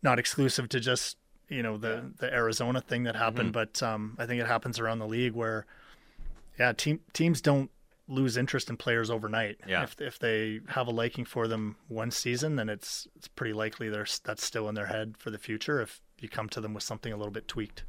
[0.02, 1.16] not exclusive to just
[1.54, 4.98] you know the the Arizona thing that happened, but um, I think it happens around
[4.98, 5.66] the league where
[6.58, 7.70] yeah, team teams don't
[8.08, 9.58] lose interest in players overnight.
[9.66, 9.82] Yeah.
[9.84, 13.88] If if they have a liking for them one season, then it's it's pretty likely
[13.88, 16.82] there's that's still in their head for the future if you come to them with
[16.82, 17.84] something a little bit tweaked.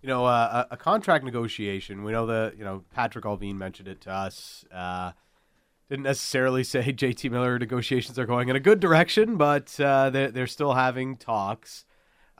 [0.00, 2.02] You know, uh, a, a contract negotiation.
[2.02, 4.64] We know that you know Patrik Allvin mentioned it to us.
[4.72, 5.12] Uh,
[5.88, 10.30] didn't necessarily say JT Miller negotiations are going in a good direction, but uh, they're,
[10.30, 11.84] they're still having talks.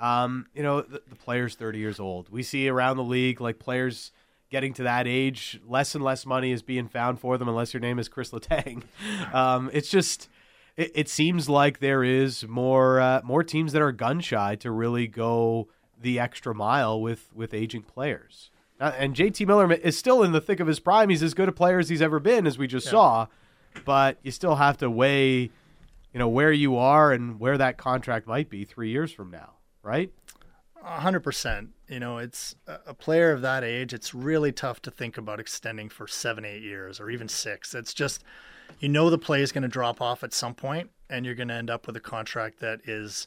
[0.03, 2.29] Um, you know, the, the player's 30 years old.
[2.29, 4.11] We see around the league like players
[4.51, 7.81] getting to that age, less and less money is being found for them unless your
[7.81, 8.83] name is Chris Letang.
[9.33, 10.29] Um, it's just,
[10.77, 14.71] it, it seems like there is more uh, more teams that are gun shy to
[14.71, 15.69] really go
[16.01, 18.51] the extra mile with with aging players.
[18.81, 21.09] Uh, and JT Miller is still in the thick of his prime.
[21.09, 23.29] He's as good a player as he's ever been, as we just saw.
[23.85, 25.51] But you still have to weigh, you
[26.15, 30.11] know, where you are and where that contract might be three years from now, right?
[30.85, 31.71] A hundred percent.
[31.89, 33.93] You know, it's a a player of that age.
[33.93, 37.75] It's really tough to think about extending for seven, eight years, or even six.
[37.75, 38.25] It's just,
[38.81, 41.49] you know, the play is going to drop off at some point, and you're going
[41.49, 43.27] to end up with a contract that is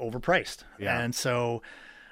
[0.00, 0.64] overpriced.
[0.78, 1.00] Yeah.
[1.00, 1.62] And so,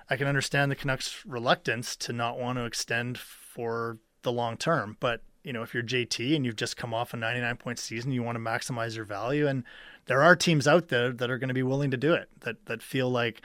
[0.09, 4.97] I can understand the Canucks' reluctance to not want to extend for the long term,
[5.01, 8.13] but you know, if you're JT and you've just come off a 99 point season,
[8.13, 9.65] you want to maximize your value, and
[10.07, 12.29] there are teams out there that are going to be willing to do it.
[12.41, 13.43] That that feel like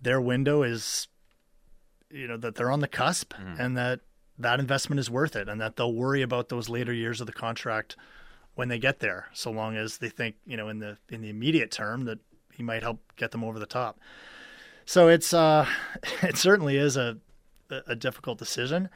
[0.00, 1.08] their window is
[2.10, 4.00] you know that they're on the cusp and that
[4.38, 7.32] that investment is worth it and that they'll worry about those later years of the
[7.32, 7.96] contract
[8.54, 11.28] when they get there so long as they think you know in the in the
[11.28, 12.18] immediate term that
[12.52, 13.98] he might help get them over the top
[14.84, 15.66] so it's uh
[16.22, 17.18] it certainly is a
[17.86, 18.88] a difficult decision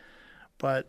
[0.59, 0.89] but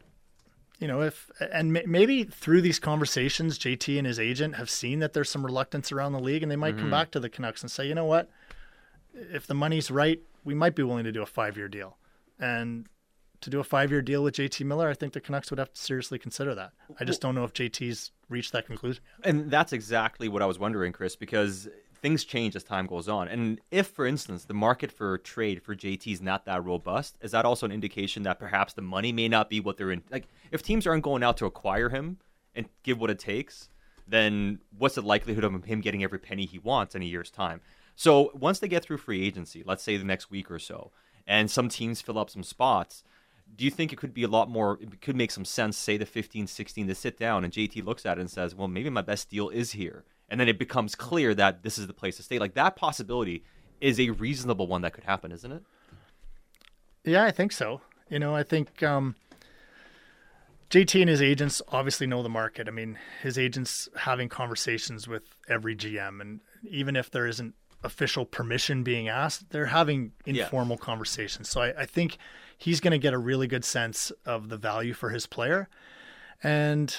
[0.80, 5.14] you know if and maybe through these conversations JT and his agent have seen that
[5.14, 6.92] there's some reluctance around the league and they might come mm-hmm.
[6.92, 8.30] back to the Canucks and say you know what
[9.14, 11.98] if the money's right, we might be willing to do a five year deal.
[12.40, 12.88] And
[13.42, 15.74] to do a five year deal with JT Miller, I think the Canucks would have
[15.74, 16.72] to seriously consider that.
[17.00, 19.04] I just don't know if JT's reached that conclusion.
[19.24, 21.68] And that's exactly what I was wondering, Chris, because
[22.02, 23.28] things change as time goes on.
[23.28, 27.32] And if, for instance, the market for trade for JT is not that robust, is
[27.32, 30.04] that also an indication that perhaps the money may not be what they're in?
[30.10, 32.18] Like, if teams aren't going out to acquire him
[32.56, 33.70] and give what it takes,
[34.08, 37.62] then what's the likelihood of him getting every penny he wants in a year's time?
[37.96, 40.92] So once they get through free agency, let's say the next week or so,
[41.28, 43.04] and some teams fill up some spots,
[43.56, 45.98] do you think it could be a lot more it could make some sense say
[45.98, 48.90] the 15 16 to sit down and jt looks at it and says well maybe
[48.90, 52.18] my best deal is here and then it becomes clear that this is the place
[52.18, 53.44] to stay like that possibility
[53.82, 55.64] is a reasonable one that could happen isn't it
[57.04, 57.82] Yeah, I think so.
[58.10, 59.16] You know, I think um,
[60.70, 62.68] JT and his agents obviously know the market.
[62.68, 66.40] I mean, his agents having conversations with every GM, and
[66.70, 70.44] even if there isn't official permission being asked, they're having Yeah.
[70.44, 71.50] informal conversations.
[71.50, 72.18] So I, I think
[72.58, 75.70] he's going to get a really good sense of the value for his player,
[76.44, 76.96] and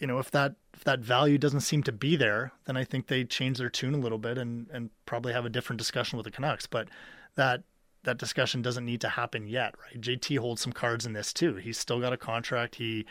[0.00, 3.06] you know, if that if that value doesn't seem to be there, then I think
[3.06, 6.24] they change their tune a little bit and and probably have a different discussion with
[6.24, 6.66] the Canucks.
[6.66, 6.88] But
[7.36, 7.62] that
[8.04, 10.00] that discussion doesn't need to happen yet, right?
[10.00, 11.56] JT holds some cards in this too.
[11.56, 12.76] He's still got a contract.
[12.76, 13.04] He,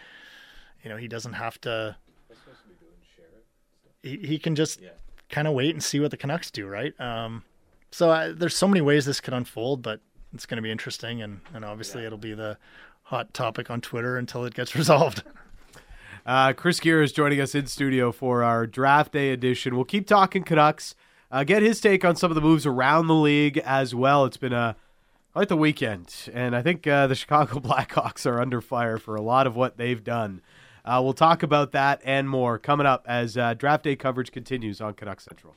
[0.83, 1.95] you know, he doesn't have to.
[4.01, 4.81] He he can just
[5.29, 6.99] kind of wait and see what the Canucks do, right?
[6.99, 7.43] Um,
[7.91, 10.01] so I, there's so many ways this could unfold, but
[10.33, 12.57] it's going to be interesting, and and obviously it'll be the
[13.03, 15.21] hot topic on Twitter until it gets resolved.
[16.25, 19.75] Uh, Chris Gear is joining us in studio for our draft day edition.
[19.75, 20.95] We'll keep talking Canucks.
[21.31, 24.25] Uh, get his take on some of the moves around the league as well.
[24.25, 24.75] It's been a
[25.33, 29.21] quite the weekend, and I think uh, the Chicago Blackhawks are under fire for a
[29.21, 30.41] lot of what they've done.
[30.83, 34.81] Uh, we'll talk about that and more coming up as uh, draft day coverage continues
[34.81, 35.55] on Canucks Central.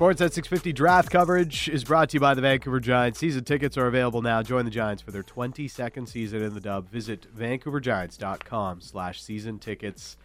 [0.00, 3.18] Sportsnet 650 draft coverage is brought to you by the Vancouver Giants.
[3.18, 4.42] Season tickets are available now.
[4.42, 6.88] Join the Giants for their 22nd season in the dub.
[6.88, 10.16] Visit vancouvergiants.com slash season tickets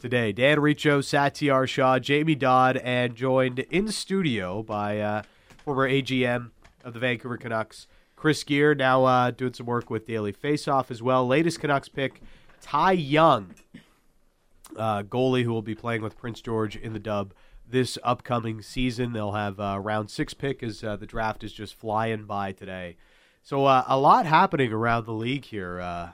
[0.00, 0.32] today.
[0.32, 5.22] Dan Riccio, Satiar Shah, Jamie Dodd, and joined in studio by uh,
[5.64, 6.50] former AGM
[6.82, 11.00] of the Vancouver Canucks, Chris Gear, now uh, doing some work with Daily Faceoff as
[11.00, 11.24] well.
[11.24, 12.20] Latest Canucks pick,
[12.60, 13.54] Ty Young,
[14.76, 17.32] uh, goalie who will be playing with Prince George in the dub
[17.72, 19.12] this upcoming season.
[19.12, 22.96] They'll have uh, round six pick as uh, the draft is just flying by today.
[23.42, 26.12] So uh, a lot happening around the league here, uh,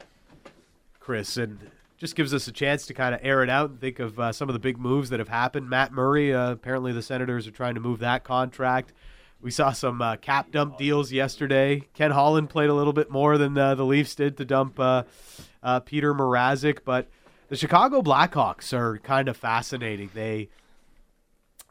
[0.99, 1.59] Chris, and
[1.99, 4.33] just gives us a chance to kind of air it out and think of uh,
[4.33, 5.69] some of the big moves that have happened.
[5.69, 8.95] Matt Murray, uh, apparently the Senators are trying to move that contract.
[9.43, 11.83] we saw some cap dump deals yesterday.
[11.93, 16.79] Ken Holland played a little bit more than the Leafs did to dump Peter Mrazek,
[16.85, 17.09] but
[17.49, 20.11] the Chicago Blackhawks are kind of fascinating.
[20.15, 20.49] They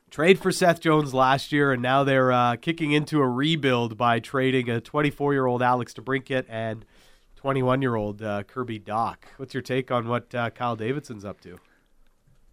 [0.09, 4.19] trade for Seth Jones last year, and now they're uh, kicking into a rebuild by
[4.19, 6.85] trading a 24 year old Alex DeBrincat and
[7.35, 9.17] 21 year old uh, Kirby Dach.
[9.37, 11.59] What's your take on what uh, Kyle Davidson's up to?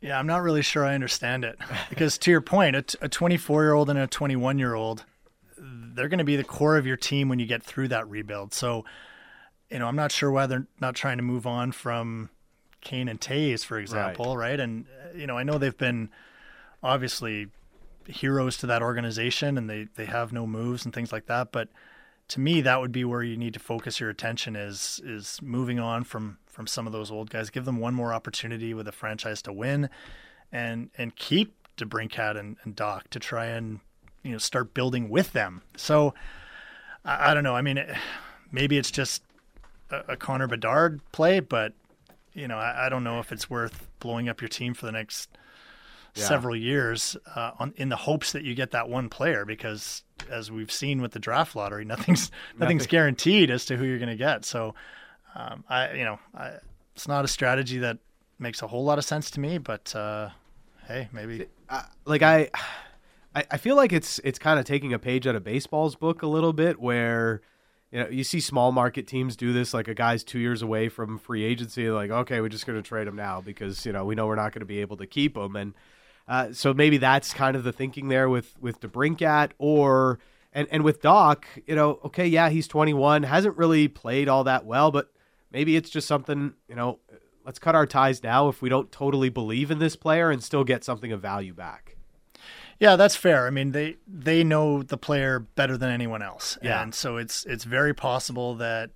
[0.01, 3.73] Yeah, I'm not really sure I understand it because to your point, a 24 year
[3.73, 5.05] old and a 21 year old,
[5.57, 8.53] they're going to be the core of your team when you get through that rebuild.
[8.53, 8.85] So,
[9.71, 12.29] you know, I'm not sure why they're not trying to move on from
[12.83, 14.51] Kane and Toews, for example, right?
[14.51, 14.61] right?
[14.61, 16.11] And uh, you know, I know they've been
[16.85, 17.49] obviously
[18.07, 21.51] heroes to that organization and they, they have no moves and things like that.
[21.51, 21.71] But
[22.29, 25.79] to me, that would be where you need to focus your attention is is moving
[25.79, 27.51] on from from some of those old guys.
[27.51, 29.91] Give them one more opportunity with a franchise to win,
[30.53, 33.81] and and keep DeBrincat and, and Dach to try and
[34.23, 35.63] you know start building with them.
[35.77, 36.15] So
[37.05, 37.57] I, I don't know.
[37.57, 37.95] I mean, it,
[38.53, 39.23] maybe it's just
[39.91, 41.75] a, a, Connor Bedard play, but
[42.33, 44.93] you know I, I don't know if it's worth blowing up your team for the
[44.93, 45.29] next
[46.15, 46.25] yeah.
[46.25, 50.51] several years uh, on, in the hopes that you get that one player because as
[50.51, 52.91] we've seen with the draft lottery nothing's nothing's Nothing.
[52.91, 54.75] guaranteed as to who you're going to get so
[55.35, 56.53] um, I you know I,
[56.95, 57.99] it's not a strategy that
[58.39, 60.31] makes a whole lot of sense to me but uh,
[60.87, 62.51] hey maybe uh, like I
[63.35, 66.29] I feel like it's it's kind of taking a page out of baseball's book a
[66.29, 67.43] little bit where
[67.95, 69.73] you know, you see small market teams do this.
[69.73, 72.87] Like a guy's two years away from free agency, like okay, we're just going to
[72.87, 75.07] trade him now because you know we know we're not going to be able to
[75.07, 75.55] keep him.
[75.55, 75.75] And
[76.27, 80.19] uh, so maybe that's kind of the thinking there with with DeBrincat or
[80.53, 81.45] and and with Dach.
[81.67, 85.13] you know, okay, yeah, he's 21, hasn't really played all that well, but
[85.51, 86.99] maybe it's just something, you know,
[87.45, 90.65] let's cut our ties now if we don't totally believe in this player and still
[90.65, 91.97] get something of value back.
[92.81, 93.47] Yeah, that's fair.
[93.47, 96.83] I mean, they they know the player better than anyone else, yeah.
[96.83, 98.91] and so it's it's very possible that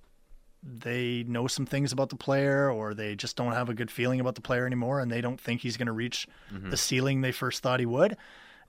[0.61, 4.19] they know some things about the player or they just don't have a good feeling
[4.19, 6.69] about the player anymore and they don't think he's going to reach mm-hmm.
[6.69, 8.17] the ceiling they first thought he would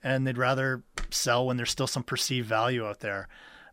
[0.03, 3.29] and they'd rather sell when there's still some perceived value out there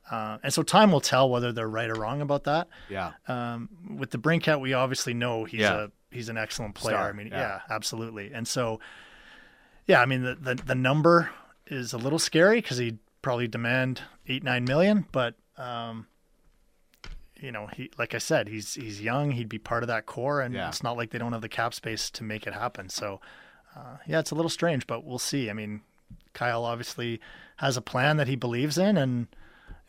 [0.10, 3.70] uh, and so time will tell whether they're right or wrong about that yeah um,
[3.98, 5.86] with DeBrincat we obviously know he's yeah.
[5.86, 7.10] a he's an excellent player Star.
[7.10, 7.38] i mean yeah.
[7.38, 7.60] yeah.
[7.70, 8.80] absolutely and so
[9.86, 11.30] yeah i mean the, the, the number
[11.68, 16.08] is a little scary because he'd probably demand eight nine million but um,
[17.40, 19.32] you know, he like I said, he's he's young.
[19.32, 20.68] He'd be part of that core, and yeah.
[20.68, 22.90] it's not like they don't have the cap space to make it happen.
[22.90, 23.20] So,
[23.76, 25.50] uh, yeah, it's a little strange, but we'll see.
[25.50, 25.82] I mean,
[26.34, 27.20] Kyle obviously
[27.58, 29.28] has a plan that he believes in, and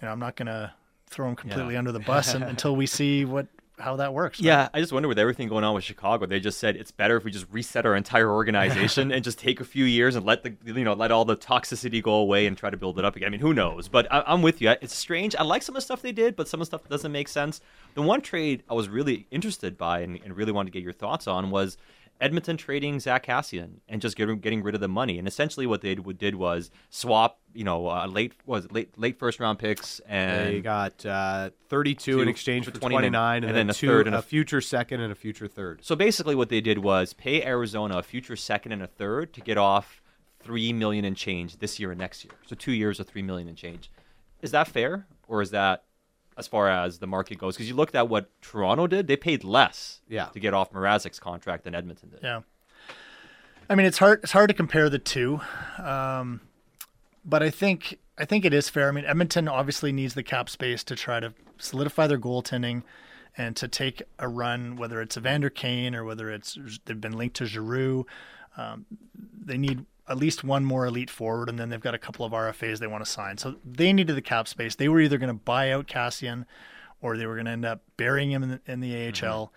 [0.00, 0.74] you know, I'm not gonna
[1.06, 1.78] throw him completely yeah.
[1.78, 3.46] under the bus until we see what
[3.78, 4.40] how that works.
[4.40, 4.46] Right?
[4.46, 7.16] Yeah, I just wonder with everything going on with Chicago, they just said it's better
[7.16, 10.42] if we just reset our entire organization and just take a few years and let
[10.42, 13.16] the you know let all the toxicity go away and try to build it up
[13.16, 13.28] again.
[13.28, 13.88] I mean, who knows?
[13.88, 14.70] But I, am with you.
[14.80, 15.34] It's strange.
[15.36, 17.28] I like some of the stuff they did, but some of the stuff doesn't make
[17.28, 17.60] sense.
[17.94, 20.92] The one trade I was really interested by and, and really wanted to get your
[20.92, 21.76] thoughts on was
[22.20, 25.18] Edmonton trading Zack Kassian and just getting, getting rid of the money.
[25.18, 29.38] And essentially, what they did was swap, you know, uh, late was late late first
[29.40, 33.66] round picks, and they got uh, 32 in exchange for 29, 29 and, and, then,
[33.66, 35.80] then a two, third and a, a, future second and a future third.
[35.82, 39.40] So basically, what they did was pay Arizona a future second and a third to
[39.40, 40.02] get off
[40.40, 42.32] three million and change this year and next year.
[42.46, 43.90] So two years of three million and change.
[44.40, 45.84] Is that fair, or is that
[46.38, 47.56] as far as the market goes.
[47.56, 50.26] Because you looked at what Toronto did; they paid less yeah.
[50.26, 52.20] to get off Mrazek's contract than Edmonton did.
[52.22, 52.40] Yeah.
[53.68, 54.20] I mean, it's hard.
[54.22, 55.40] It's hard to compare the two,
[55.78, 56.40] um,
[57.24, 58.88] but I think I think it is fair.
[58.88, 62.82] I mean, Edmonton obviously needs the cap space to try to solidify their goaltending
[63.36, 67.36] and to take a run, whether it's Evander Kane or whether it's they've been linked
[67.36, 68.06] to Giroux.
[68.56, 72.24] Um, they need at least one more elite forward, and then they've got a couple
[72.24, 73.38] of RFAs they want to sign.
[73.38, 74.74] So they needed the cap space.
[74.74, 76.44] They were either going to buy out Kassian,
[77.00, 79.12] or they were going to end up burying him in the, in the AHL.
[79.46, 79.54] Mm-hmm.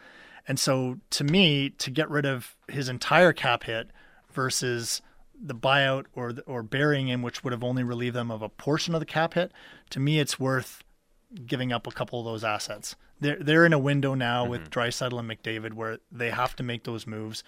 [0.47, 3.91] And so, to me, to get rid of his entire cap hit
[4.31, 5.01] versus
[5.43, 8.93] the buyout or or burying him, which would have only relieved them of a portion
[8.93, 9.51] of the cap hit,
[9.91, 10.83] to me, it's worth
[11.45, 12.95] giving up a couple of those assets.
[13.19, 14.51] They're they're in a window now mm-hmm.
[14.51, 17.43] with Draisaitl and McDavid where they have to make those moves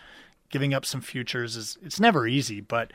[0.53, 2.93] giving up some futures is it's never easy, but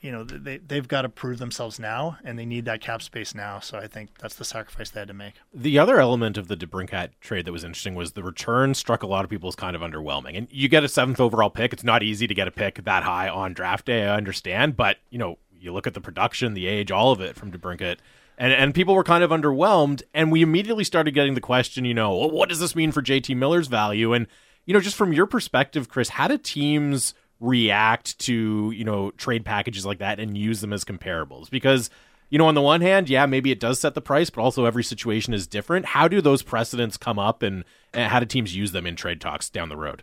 [0.00, 3.34] you know they they've got to prove themselves now, and they need that cap space
[3.34, 3.58] now.
[3.58, 5.34] So I think that's the sacrifice they had to make.
[5.52, 9.08] The other element of the DeBrincat trade that was interesting was the return struck a
[9.08, 10.38] lot of people as kind of underwhelming.
[10.38, 13.02] And you get a seventh overall pick; it's not easy to get a pick that
[13.02, 14.06] high on draft day.
[14.06, 17.34] I understand, but you know you look at the production, the age, all of it
[17.34, 17.96] from DeBrincat.
[18.36, 21.94] And, and people were kind of underwhelmed, and we immediately started getting the question, you
[21.94, 24.12] know, well, what does this mean for JT Miller's value?
[24.12, 24.26] And
[24.66, 29.44] you know, just from your perspective, Chris, how do teams react to, you know, trade
[29.44, 31.50] packages like that and use them as comparables?
[31.50, 31.90] Because
[32.30, 34.64] you know, on the one hand, yeah, maybe it does set the price, but also
[34.64, 35.86] every situation is different.
[35.86, 39.20] How do those precedents come up and, and how do teams use them in trade
[39.20, 40.02] talks down the road?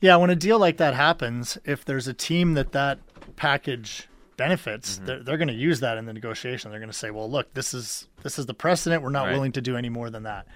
[0.00, 3.00] Yeah, when a deal like that happens, if there's a team that that
[3.36, 5.06] package benefits, mm-hmm.
[5.06, 6.70] they're, they're going to use that in the negotiation.
[6.70, 9.02] They're going to say, "Well, look, this is this is the precedent.
[9.02, 9.32] We're not right.
[9.32, 10.46] willing to do any more than that."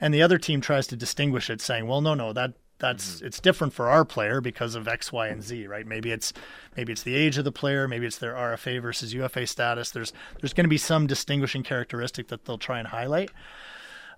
[0.00, 3.26] And the other team tries to distinguish it, saying, "Well, no, no, that that's mm-hmm.
[3.26, 5.86] it's different for our player because of X, Y, and Z, right?
[5.86, 6.32] Maybe it's
[6.76, 9.90] maybe it's the age of the player, maybe it's their RFA versus UFA status.
[9.90, 13.30] There's there's going to be some distinguishing characteristic that they'll try and highlight.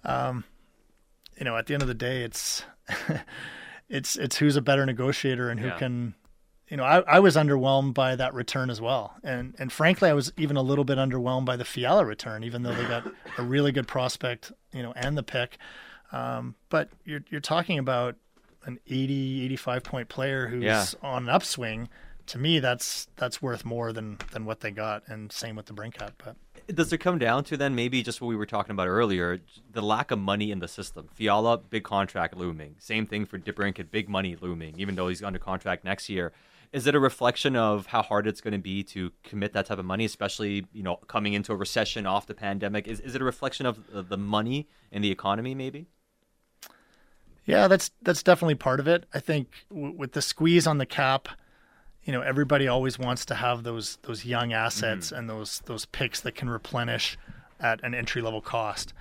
[0.04, 0.44] Um,
[1.38, 2.64] you know, at the end of the day, it's
[3.88, 5.78] it's it's who's a better negotiator and who yeah.
[5.78, 6.14] can
[6.68, 9.14] you know, I, I was underwhelmed by that return as well.
[9.22, 12.62] And and frankly, I was even a little bit underwhelmed by the Fiala return, even
[12.62, 13.06] though they got
[13.38, 15.58] a really good prospect, you know, and the pick.
[16.12, 18.16] Um, but you're you're talking about
[18.64, 20.84] an 80, 85 point player who's yeah.
[21.02, 21.88] on an upswing.
[22.28, 26.12] To me, that's that's worth more than than what they got, and same with DeBrincat.
[26.24, 26.36] But
[26.74, 29.40] does it come down to then maybe just what we were talking about earlier,
[29.72, 31.08] the lack of money in the system?
[31.14, 32.74] Fiala, big contract looming.
[32.78, 36.32] Same thing for DeBrincat, big money looming, even though he's under contract next year.
[36.76, 39.78] Is it a reflection of how hard it's going to be to commit that type
[39.78, 42.86] of money, especially you know coming into a recession off the pandemic?
[42.86, 45.86] Is is it a reflection of the money and the economy, maybe?
[47.46, 49.06] Yeah, that's that's definitely part of it.
[49.14, 51.28] I think w- with the squeeze on the cap
[52.06, 55.16] you know everybody always wants to have those those young assets mm-hmm.
[55.16, 57.18] and those those picks that can replenish
[57.60, 58.94] at an entry level cost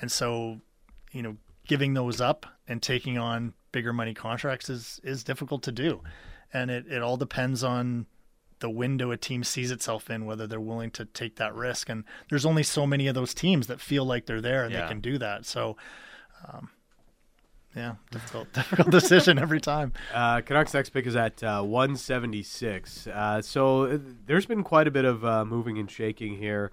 [0.00, 0.60] and so
[1.10, 5.72] you know giving those up and taking on bigger money contracts is is difficult to
[5.72, 6.00] do
[6.52, 8.06] and it, it all depends on
[8.60, 12.04] the window a team sees itself in whether they're willing to take that risk and
[12.28, 14.82] there's only so many of those teams that feel like they're there and yeah.
[14.82, 15.76] they can do that so
[16.46, 16.68] um,
[17.74, 19.92] yeah, difficult, difficult decision every time.
[20.12, 23.06] Uh, Canucks next pick is at uh, 176.
[23.06, 26.72] Uh, so uh, there's been quite a bit of uh, moving and shaking here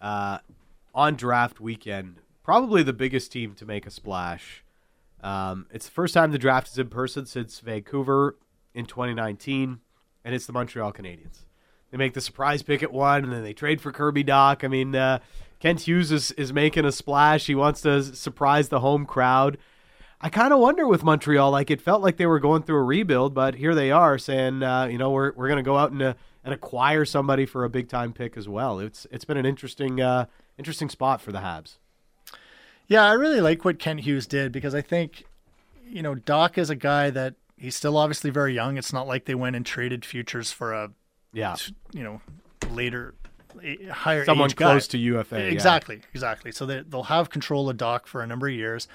[0.00, 0.38] uh,
[0.94, 2.20] on draft weekend.
[2.44, 4.62] Probably the biggest team to make a splash.
[5.20, 8.36] Um, it's the first time the draft is in person since Vancouver
[8.76, 9.80] in 2019,
[10.24, 11.44] and it's the Montreal Canadiens.
[11.90, 14.64] They make the surprise pick at one, and then they trade for Kirby Dach.
[14.64, 14.94] I mean,
[15.60, 17.46] Kent Hughes is, is making a splash.
[17.46, 19.58] He wants to surprise the home crowd.
[20.20, 22.84] I kind of wonder with Montreal, like it felt like they were going through a
[22.84, 25.92] rebuild, but here they are saying, uh, you know, we're we're going to go out
[25.92, 28.78] and uh, and acquire somebody for a big time pick as well.
[28.78, 30.26] It's it's been an interesting uh,
[30.58, 31.76] interesting spot for the Habs.
[32.88, 35.24] Yeah, I really like what Kent Hughes did because I think,
[35.86, 38.76] you know, Dach is a guy that he's still obviously very young.
[38.76, 40.90] It's not like they went and traded futures for a,
[41.32, 41.56] yeah,
[41.92, 42.20] you know,
[42.70, 43.14] later
[43.90, 44.92] higher someone close guy.
[44.92, 45.46] to UFA.
[45.46, 46.06] Exactly, yeah.
[46.12, 46.52] exactly.
[46.52, 48.88] So they, they'll have control of Dach for a number of years.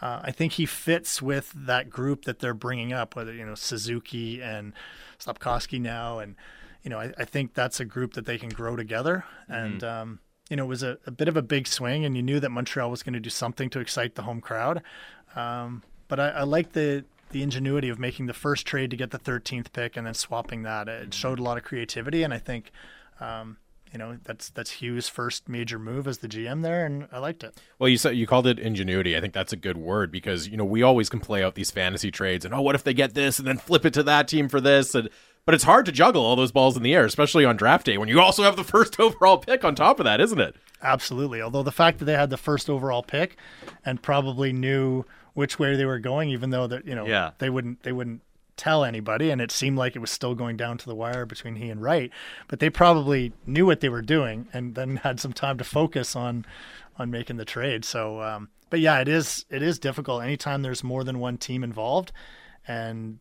[0.00, 3.54] Uh, I think he fits with that group that they're bringing up, whether you know
[3.54, 4.72] Suzuki and
[5.18, 6.34] Slafkovsky now, and
[6.82, 9.24] you know I, I, think that's a group that they can grow together.
[9.44, 9.52] Mm-hmm.
[9.52, 10.18] And um,
[10.50, 12.50] you know it was a, a, bit of a big swing, and you knew that
[12.50, 14.82] Montreal was going to do something to excite the home crowd.
[15.36, 19.10] Um, but I, I like the the ingenuity of making the first trade to get
[19.10, 20.88] the 13th pick and then swapping that.
[20.88, 21.10] It mm-hmm.
[21.10, 22.70] showed a lot of creativity, and I think
[23.20, 23.58] um,
[23.92, 27.44] you know that's that's Hughes' first major move as the GM there, and I liked
[27.44, 27.60] it.
[27.78, 29.16] Well, you said you called it ingenuity.
[29.16, 31.70] I think that's a good word because you know we always can play out these
[31.70, 34.28] fantasy trades and oh, what if they get this and then flip it to that
[34.28, 35.08] team for this and.
[35.44, 37.98] But it's hard to juggle all those balls in the air, especially on draft day
[37.98, 40.54] when you also have the first overall pick on top of that, isn't it?
[40.80, 41.42] Absolutely.
[41.42, 43.36] Although the fact that they had the first overall pick
[43.84, 47.32] and probably knew which way they were going, even though that you know yeah.
[47.38, 48.22] they wouldn't they wouldn't
[48.56, 51.56] tell anybody, and it seemed like it was still going down to the wire between
[51.56, 52.10] he and Wright.
[52.48, 56.14] But they probably knew what they were doing, and then had some time to focus
[56.14, 56.44] on
[56.98, 57.84] on making the trade.
[57.84, 61.64] So, um, but yeah, it is it is difficult anytime there's more than one team
[61.64, 62.12] involved,
[62.66, 63.18] and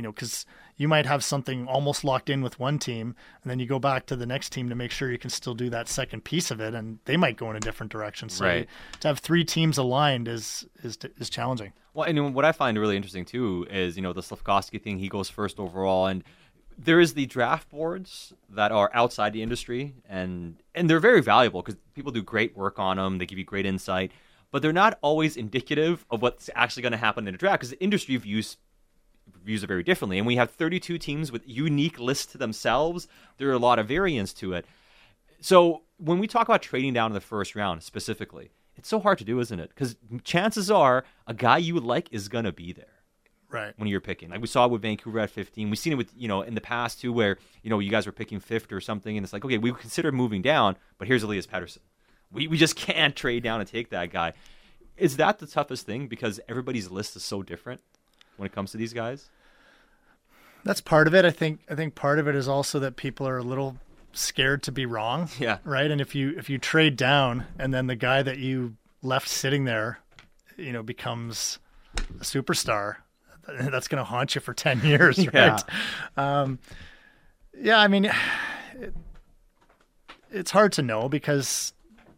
[0.00, 0.46] you know because
[0.78, 4.06] you might have something almost locked in with one team and then you go back
[4.06, 6.58] to the next team to make sure you can still do that second piece of
[6.58, 8.66] it and they might go in a different direction so right.
[8.98, 12.96] to have three teams aligned is is is challenging well and what i find really
[12.96, 16.24] interesting too is you know the Slafkovsky thing he goes first overall and
[16.78, 21.60] there is the draft boards that are outside the industry and and they're very valuable
[21.60, 24.12] because people do great work on them they give you great insight
[24.50, 27.70] but they're not always indicative of what's actually going to happen in the draft because
[27.70, 28.56] the industry views
[29.44, 30.18] views it very differently.
[30.18, 33.08] And we have 32 teams with unique lists to themselves.
[33.38, 34.66] There are a lot of variants to it.
[35.40, 39.18] So when we talk about trading down in the first round specifically, it's so hard
[39.18, 39.70] to do, isn't it?
[39.70, 42.86] Because chances are a guy you would like is going to be there.
[43.50, 43.74] Right.
[43.76, 44.30] When you're picking.
[44.30, 45.70] Like we saw with Vancouver at 15.
[45.70, 48.06] We've seen it with, you know, in the past too, where, you know, you guys
[48.06, 49.16] were picking fifth or something.
[49.16, 51.78] And it's like, okay, we consider moving down, but here's Elias Pettersson.
[52.30, 54.34] We, we just can't trade down and take that guy.
[54.96, 56.06] Is that the toughest thing?
[56.06, 57.80] Because everybody's list is so different
[58.40, 59.28] when it comes to these guys?
[60.64, 61.24] That's part of it.
[61.24, 63.76] I think I think part of it is also that people are a little
[64.12, 65.28] scared to be wrong.
[65.38, 65.58] Yeah.
[65.64, 65.90] Right.
[65.90, 69.64] And if you if you trade down and then the guy that you left sitting
[69.64, 70.00] there,
[70.56, 71.58] you know, becomes
[71.96, 72.96] a superstar,
[73.48, 75.32] that's going to haunt you for ten years, right?
[75.34, 75.60] Yeah.
[76.16, 76.58] Um,
[77.58, 77.78] yeah.
[77.78, 78.04] I mean,
[78.80, 78.94] it,
[80.30, 81.72] it's hard to know because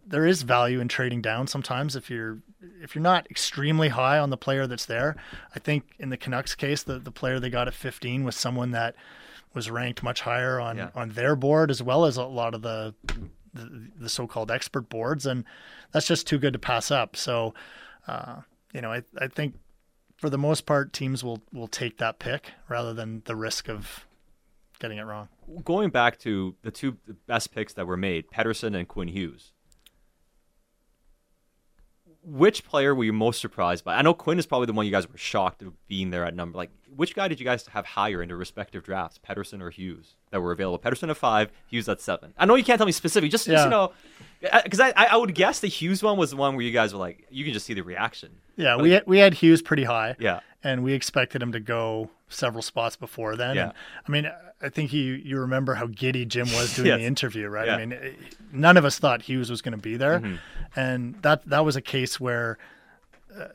[0.06, 2.38] there is value in trading down sometimes if you're
[2.82, 5.16] if you're not extremely high on the player that's there.
[5.54, 8.70] I think in the Canucks case, the, the player they got at 15 was someone
[8.72, 8.94] that
[9.54, 10.90] was ranked much higher on, Yeah.
[10.94, 12.94] on their board as well as a lot of the,
[13.54, 15.44] the the so-called expert boards, and
[15.92, 17.16] that's just too good to pass up.
[17.16, 17.52] So,
[18.06, 18.36] uh,
[18.72, 19.56] you know, I I think
[20.16, 24.06] for the most part, teams will will take that pick rather than the risk of
[24.78, 25.28] getting it wrong.
[25.64, 26.96] Going back to the two
[27.26, 29.52] best picks that were made, Pettersson and Quinn Hughes.
[32.24, 33.96] Which player were you most surprised by?
[33.96, 36.34] I know Quinn is probably the one you guys were shocked of being there at
[36.34, 36.56] number.
[36.56, 40.14] Like, which guy did you guys have higher in your respective drafts, Pettersson or Hughes,
[40.30, 40.78] that were available?
[40.78, 42.32] Pettersson at five, Hughes at seven.
[42.38, 43.92] I know you can't tell me specific, just, just you know,
[44.64, 46.99] because I, I would guess the Hughes one was the one where you guys were
[46.99, 48.30] like, you can just see the reaction.
[48.57, 50.16] Yeah, But- we had, we had Hughes pretty high.
[50.18, 50.40] Yeah.
[50.64, 53.57] and we expected him to go several spots before then.
[53.57, 53.62] Yeah.
[53.64, 53.72] And,
[54.07, 54.30] I mean,
[54.61, 56.99] I think you you remember how giddy Jim was doing Yes.
[57.01, 57.66] the interview, right?
[57.66, 57.74] Yeah.
[57.76, 58.11] I mean, eh,
[58.53, 60.38] none of us thought Hughes was going to be there, Mhm.
[60.76, 62.59] and that that was a case where
[63.36, 63.49] uh,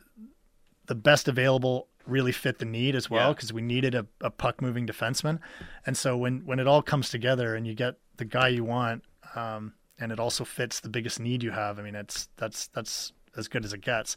[0.86, 3.34] the best available really fit the need as well Yeah.
[3.34, 5.38] because we needed a, a puck moving defenseman,
[5.86, 9.02] and so when when it all comes together and you get the guy you want.
[9.34, 11.78] Um, and it also fits the biggest need you have.
[11.78, 14.16] I mean, it's that's that's as good as it gets.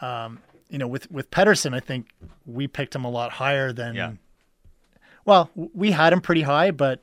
[0.00, 2.08] Um, you know, with with Pettersson, I think
[2.46, 3.94] we picked him a lot higher than.
[3.94, 4.12] Yeah.
[5.24, 7.02] Well, we had him pretty high, but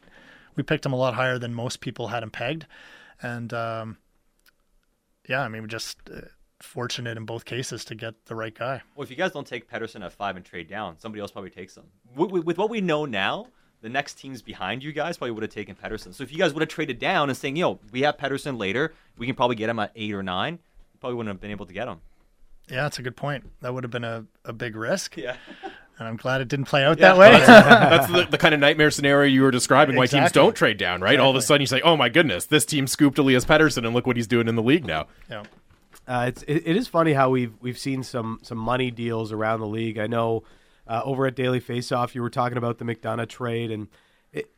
[0.56, 2.66] we picked him a lot higher than most people had him pegged,
[3.22, 3.98] and um,
[5.28, 6.22] yeah, I mean, we're just uh,
[6.62, 8.82] fortunate in both cases to get the right guy.
[8.96, 11.50] Well, if you guys don't take Pettersson at five and trade down, somebody else probably
[11.50, 11.86] takes him.
[12.16, 13.48] With, with, with what we know now,
[13.86, 16.12] the next teams behind you guys probably would have taken Pettersson.
[16.14, 18.94] So if you guys would have traded down and saying, yo, we have Pettersson later,
[19.18, 21.68] we can probably get him at eight or nine, you probably wouldn't have been able
[21.68, 22.00] to get him.
[22.68, 23.46] Yeah, that's a good point.
[23.62, 25.36] That would have been a, a big risk, Yeah.
[26.00, 27.14] and I'm glad it didn't play out Yeah.
[27.14, 27.32] that way.
[27.46, 31.00] That's the, the kind of nightmare scenario you were describing why teams don't trade down,
[31.02, 31.20] right?
[31.20, 33.94] All of a sudden you say, oh my goodness, this team scooped Elias Pettersson and
[33.94, 35.06] look what he's doing in the league now.
[35.30, 35.44] yeah.
[36.08, 39.60] Uh, it's it, it is funny how we've we've seen some some money deals around
[39.60, 39.98] the league.
[39.98, 40.44] I know
[40.88, 43.88] uh, over at Daily Faceoff you were talking about the McDonagh trade, and
[44.32, 44.52] it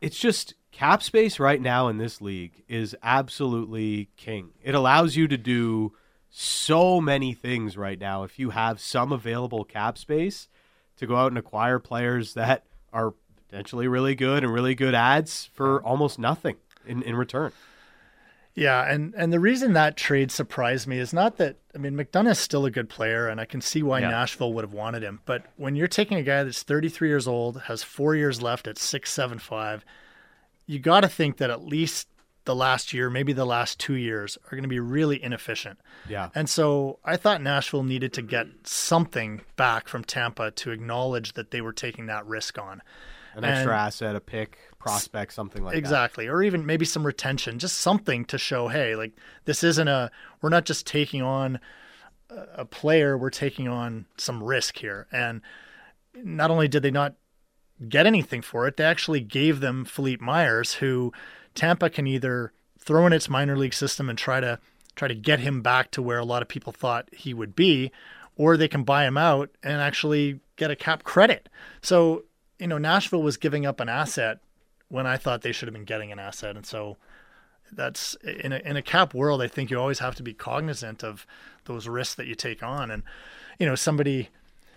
[0.00, 4.50] it's just cap space right now in this league is absolutely king.
[4.62, 5.92] It allows you to do
[6.30, 10.48] so many things right now if you have some available cap space
[10.96, 15.48] to go out and acquire players that are potentially really good and really good ads
[15.54, 16.56] for almost nothing
[16.86, 17.52] in, in return.
[18.54, 22.30] Yeah, and and the reason that trade surprised me is not that I mean McDonagh
[22.30, 24.10] is still a good player, and I can see why Yeah.
[24.10, 25.20] Nashville would have wanted him.
[25.26, 28.78] But when you're taking a guy that's 33 years old, has four years left at
[28.78, 29.84] six seven five,
[30.66, 32.06] you got to think that at least
[32.44, 35.80] the last year, maybe the last two years, are going to be really inefficient.
[36.08, 36.28] Yeah.
[36.34, 41.50] And so I thought Nashville needed to get something back from Tampa to acknowledge that
[41.52, 42.82] they were taking that risk on.
[43.34, 45.78] An extra And- asset, a pick, prospect, something like that.
[45.78, 49.12] exactly or even maybe some retention just something to show hey like
[49.44, 50.10] this isn't a
[50.40, 51.58] we're not just taking on
[52.54, 55.40] a player we're taking on some risk here and
[56.14, 57.14] not only did they not
[57.88, 61.12] get anything for it they actually gave them Philippe Myers who
[61.54, 64.58] Tampa can either throw in its minor league system and try to
[64.94, 67.90] try to get him back to where a lot of people thought he would be
[68.36, 71.48] or they can buy him out and actually get a cap credit
[71.82, 72.24] so
[72.58, 74.38] you know Nashville was giving up an asset
[74.94, 76.54] when I thought they should have been getting an asset.
[76.54, 76.96] And so
[77.72, 81.02] that's in a, in a cap world, I think you always have to be cognizant
[81.02, 81.26] of
[81.64, 82.92] those risks that you take on.
[82.92, 83.02] And,
[83.58, 84.28] you know, somebody,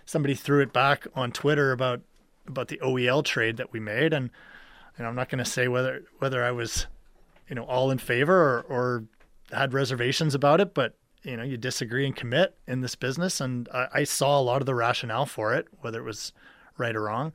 [0.06, 2.00] somebody threw it back on Twitter about,
[2.48, 4.12] about the OEL trade that we made.
[4.12, 4.30] And,
[4.98, 6.88] you know, I'm not going to say whether, whether I was,
[7.48, 9.04] you know, all in favor or, or
[9.52, 13.40] had reservations about it, but you know, you disagree and commit in this business.
[13.40, 16.32] And I, I saw a lot of the rationale for it, whether it was
[16.76, 17.32] right or wrong.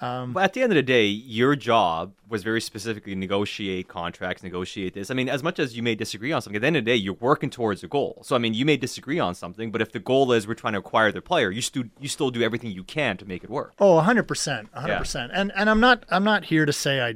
[0.00, 4.42] Um, but at the end of the day, your job was very specifically negotiate contracts,
[4.42, 5.10] negotiate this.
[5.10, 6.90] I mean, as much as you may disagree on something, at the end of the
[6.90, 8.20] day, you're working towards a goal.
[8.22, 10.74] So I mean, you may disagree on something, but if the goal is we're trying
[10.74, 13.48] to acquire the player, you still you still do everything you can to make it
[13.48, 13.72] work.
[13.78, 14.68] Oh, 100%.
[14.70, 15.30] 100%.
[15.32, 17.14] And and I'm not I'm not here to say I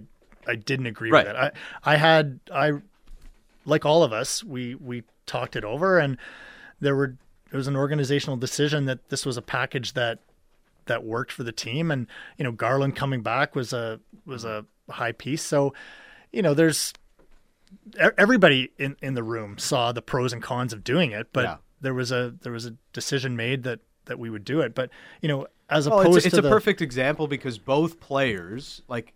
[0.49, 1.26] I didn't agree Right.
[1.26, 1.55] with it.
[1.85, 2.72] I I had I
[3.66, 6.16] like all of us, we we talked it over and
[6.81, 7.16] there were
[7.51, 10.20] there was an organizational decision that this was a package that
[10.87, 12.07] that worked for the team and
[12.39, 15.43] you know Garland coming back was a was a high piece.
[15.43, 15.72] So,
[16.33, 16.93] you know, there's
[18.18, 21.57] everybody in in the room saw the pros and cons of doing it, but Yeah.
[21.81, 24.74] there was a there was a decision made that that we would do it.
[24.74, 28.01] But, you know, as Well, opposed it's, it's to a the, perfect example because both
[28.01, 29.12] players, like,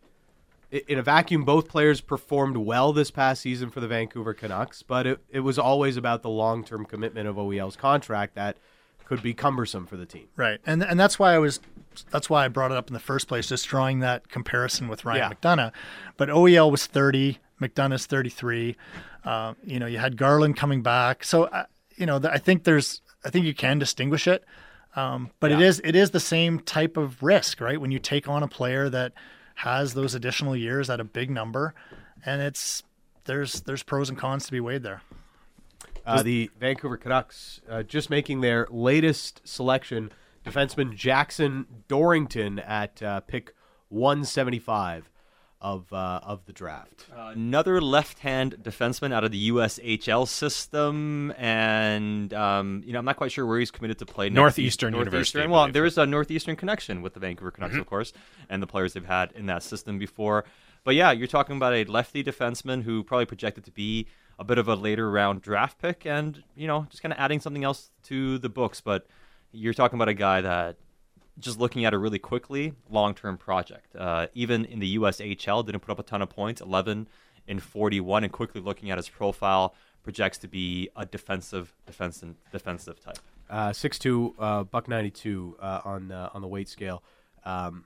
[0.70, 5.04] in a vacuum, both players performed well this past season for the Vancouver Canucks, but
[5.06, 8.56] it, it was always about the long term commitment of OEL's contract that
[9.06, 10.28] could be cumbersome for the team.
[10.36, 11.60] Right, and and that's why I was
[12.10, 15.04] that's why I brought it up in the first place, just drawing that comparison with
[15.04, 15.30] Ryan Yeah.
[15.34, 15.72] McDonagh.
[16.16, 18.76] But OEL was 30, McDonagh's 33.
[19.24, 23.00] Uh, you know, you had Garland coming back, so uh, you know, I think there's
[23.24, 24.44] I think you can distinguish it.
[24.96, 25.66] Um, but it Yeah.
[25.66, 27.80] is it is the same type of risk, right?
[27.80, 29.12] When you take on a player that
[29.56, 31.74] has those additional years at a big number,
[32.24, 32.82] and it's
[33.24, 35.02] there's there's pros and cons to be weighed there.
[36.06, 40.12] Uh, the Vancouver Canucks uh, just making their latest selection,
[40.44, 43.54] defenseman Jackson Dorrington at uh, pick
[43.88, 45.10] 175
[45.64, 47.06] of uh, of the draft.
[47.16, 53.32] Another left-hand defenseman out of the USHL system, and um, you know I'm not quite
[53.32, 54.28] sure where he's committed to play.
[54.28, 54.98] next Northeastern season.
[54.98, 58.12] University, I Well, there is a northeastern connection with the Vancouver Canucks, of course,
[58.50, 60.44] and the players they've had in that system before.
[60.84, 64.06] But yeah, you're talking about a lefty defenseman who probably projected to be
[64.38, 67.40] a bit of a later round draft pick, and you know just kind of adding
[67.40, 68.80] something else to the books.
[68.80, 69.06] But
[69.52, 70.76] you're talking about a guy that
[71.38, 73.94] just looking at it really quickly, long-term project.
[73.96, 77.08] Uh, even in the USHL, didn't put up a ton of points, 11
[77.46, 83.00] in 41, and quickly looking at his profile, projects to be a defensive, defensive, defensive
[83.00, 83.18] type.
[83.50, 87.02] Uh, 6'2", uh, buck 92 uh, on uh, on the weight scale.
[87.44, 87.84] Um,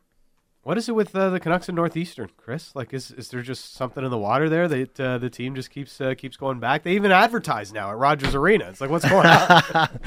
[0.68, 2.76] what is it with uh, the Canucks and Northeastern, Chris?
[2.76, 5.70] Like, is is there just something in the water there that uh, the team just
[5.70, 6.82] keeps uh, keeps going back?
[6.82, 8.66] They even advertise now at Rogers Arena.
[8.68, 9.62] It's like, what's going on?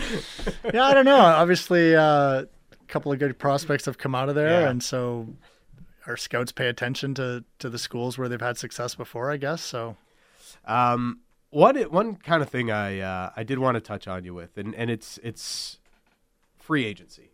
[0.71, 1.17] yeah, I don't know.
[1.19, 2.47] Obviously, uh, a
[2.87, 4.69] couple of good prospects have come out of there, Yeah.
[4.69, 5.29] and so
[6.05, 9.31] our scouts pay attention to to the schools where they've had success before.
[9.31, 9.97] I guess so.
[10.65, 14.35] Um, one one kind of thing I uh, I did want to touch on you
[14.35, 15.79] with, and, and it's it's
[16.59, 17.31] free agency.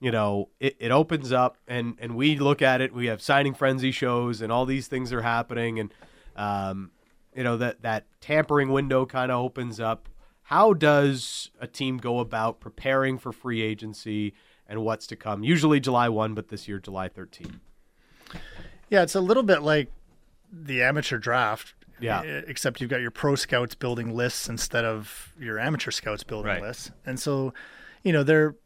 [0.00, 2.92] You know, it, it opens up, and and we look at it.
[2.92, 5.94] We have signing frenzy shows, and all these things are happening, and
[6.36, 6.90] um,
[7.34, 10.08] you know that that tampering window kind of opens up.
[10.48, 14.34] How does a team go about preparing for free agency
[14.68, 15.42] and what's to come?
[15.42, 17.60] Usually July one, but this year July thirteen.
[18.90, 19.90] Yeah, it's a little bit like
[20.52, 21.74] the amateur draft.
[22.00, 22.20] Yeah.
[22.22, 26.60] Except you've got your pro scouts building lists instead of your amateur scouts building Right.
[26.62, 26.90] lists.
[27.06, 27.54] And so,
[28.02, 28.56] you know, they're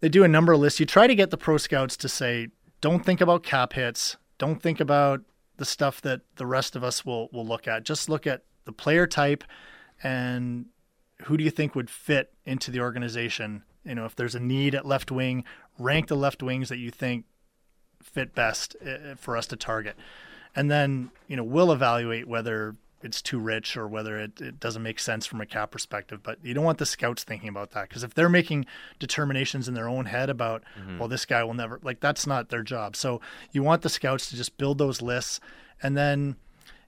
[0.00, 0.80] they do a number of lists.
[0.80, 2.48] You try to get the pro scouts to say,
[2.80, 4.16] don't think about cap hits.
[4.38, 5.20] Don't think about
[5.56, 7.84] the stuff that the rest of us will will look at.
[7.84, 9.44] Just look at the player type
[10.02, 10.66] and
[11.24, 13.62] who do you think would fit into the organization?
[13.84, 15.44] You know, if there's a need at left wing,
[15.78, 17.26] rank the left wings that you think
[18.02, 19.96] fit best uh, for us to target.
[20.56, 24.82] And then, you know, we'll evaluate whether it's too rich or whether it, it doesn't
[24.82, 26.22] make sense from a cap perspective.
[26.22, 28.66] But you don't want the scouts thinking about that because if they're making
[28.98, 30.98] determinations in their own head about, mm-hmm.
[30.98, 32.96] well, this guy will never, like, that's not their job.
[32.96, 33.20] So
[33.52, 35.40] you want the scouts to just build those lists
[35.82, 36.36] and then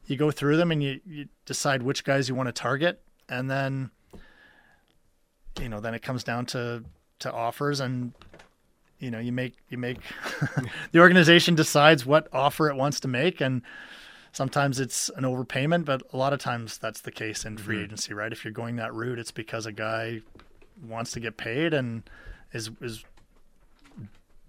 [0.06, 3.00] you go through them and you, you decide which guys you want to target.
[3.28, 3.90] And then,
[5.60, 6.84] you know, then it comes down to,
[7.20, 8.12] to offers and
[8.98, 9.98] you know you make you make
[10.92, 13.62] the organization decides what offer it wants to make and
[14.32, 17.84] sometimes it's an overpayment but a lot of times that's the case in free mm-hmm.
[17.84, 18.32] agency right?
[18.32, 20.20] If you're going that route it's because a guy
[20.82, 22.02] wants to get paid and
[22.52, 23.04] is is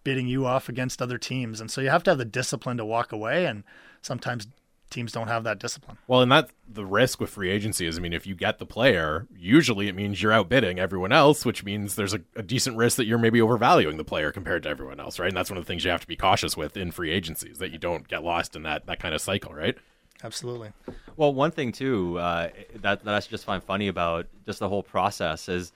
[0.03, 1.61] bidding you off against other teams.
[1.61, 3.63] And so you have to have the discipline to walk away and
[4.01, 4.47] sometimes
[4.93, 8.01] teams don't have that discipline Well, and that the risk with free agency is, I
[8.01, 11.95] mean, if you get the player, usually it means you're outbidding everyone else, which means
[11.95, 15.19] there's a, a decent risk that you're maybe overvaluing the player compared to everyone else,
[15.19, 15.27] right?
[15.27, 17.57] And that's one of the things you have to be cautious with in free agencies
[17.57, 19.77] that you don't get lost in that that kind of cycle, right?
[20.23, 20.71] absolutely
[21.17, 24.83] Well, one thing too uh, that that I just find funny about just the whole
[24.83, 25.71] process is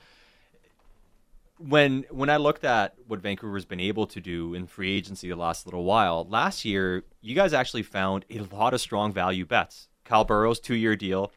[1.59, 5.35] when when I looked at what Vancouver's been able to do in free agency the
[5.35, 6.25] last little while.
[6.29, 9.87] Last year, you guys actually found a lot of strong value bets.
[10.05, 11.31] Kyle Burroughs two year deal,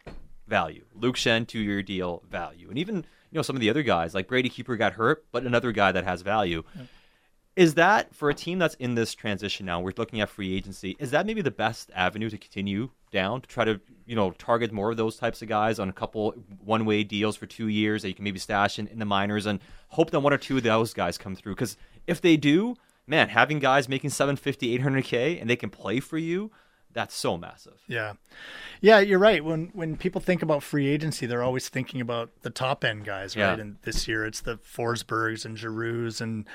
[0.47, 0.85] value.
[0.95, 2.69] Luke Schenn two year deal, value.
[2.69, 5.45] And even you know some of the other guys like Brady Keeper got hurt, but
[5.45, 6.63] another guy that has value.
[7.57, 9.81] Is that for a team that's in this transition now?
[9.81, 10.97] We're looking at free agency.
[10.99, 13.81] Is that maybe the best avenue to continue down to try to
[14.11, 16.35] you know target more of those types of guys on a couple
[16.65, 19.47] one way deals for two years that you can maybe stash in, in the minors
[19.47, 21.55] and hope that one or two of those guys come through?
[21.55, 21.77] Because
[22.09, 22.75] if they do,
[23.07, 26.51] man, having guys making 750, 800k and they can play for you,
[26.93, 27.81] that's so massive.
[27.87, 28.15] Yeah,
[28.81, 29.45] yeah, you're right.
[29.45, 33.37] When when people think about free agency, they're always thinking about the top end guys,
[33.37, 33.57] right?
[33.57, 33.63] Yeah.
[33.63, 36.49] And this year it's the Forsbergs and Giroux and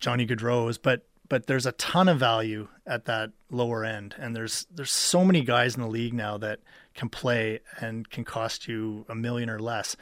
[0.00, 4.68] Johnny Gaudreau's, but but there's a ton of value at that lower end, and there's
[4.72, 6.60] there's so many guys in the league now that
[6.94, 9.96] can play and can cost you a million or less.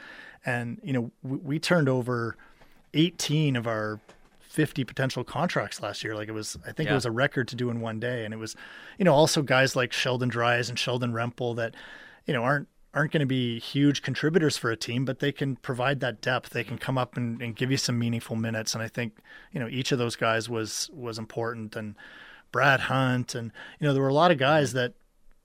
[0.45, 2.37] And you know, we, we turned over
[2.93, 3.99] 18 of our
[4.41, 6.13] 50 potential contracts last year.
[6.13, 6.91] Like it was, I think Yeah.
[6.91, 8.25] it was a record to do in one day.
[8.25, 8.55] And it was,
[8.99, 11.73] you know, also guys like Sheldon Dries and Sheldon Rempel that,
[12.27, 15.55] you know, aren't aren't going to be huge contributors for a team, but they can
[15.55, 16.51] provide that depth.
[16.51, 18.73] They can come up and, and give you some meaningful minutes.
[18.75, 19.17] And I think,
[19.51, 21.75] you know, each of those guys was was important.
[21.75, 21.95] And
[22.51, 24.93] Brad Hunt, and you know, there were a lot of guys that,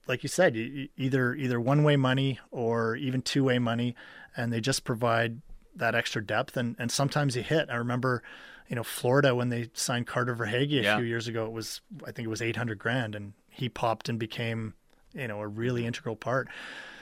[0.06, 0.56] like you said,
[0.96, 3.94] either either one way money or even two way money,
[4.36, 5.40] and they just provide
[5.74, 6.56] that extra depth.
[6.56, 7.70] And and sometimes you hit.
[7.70, 8.22] I remember,
[8.68, 10.96] you know, Florida when they signed Carter Verhaeghe a Yeah.
[10.98, 11.46] few years ago.
[11.46, 14.74] It was I think it was eight hundred grand, and he popped and became
[15.14, 16.48] you know a really integral part.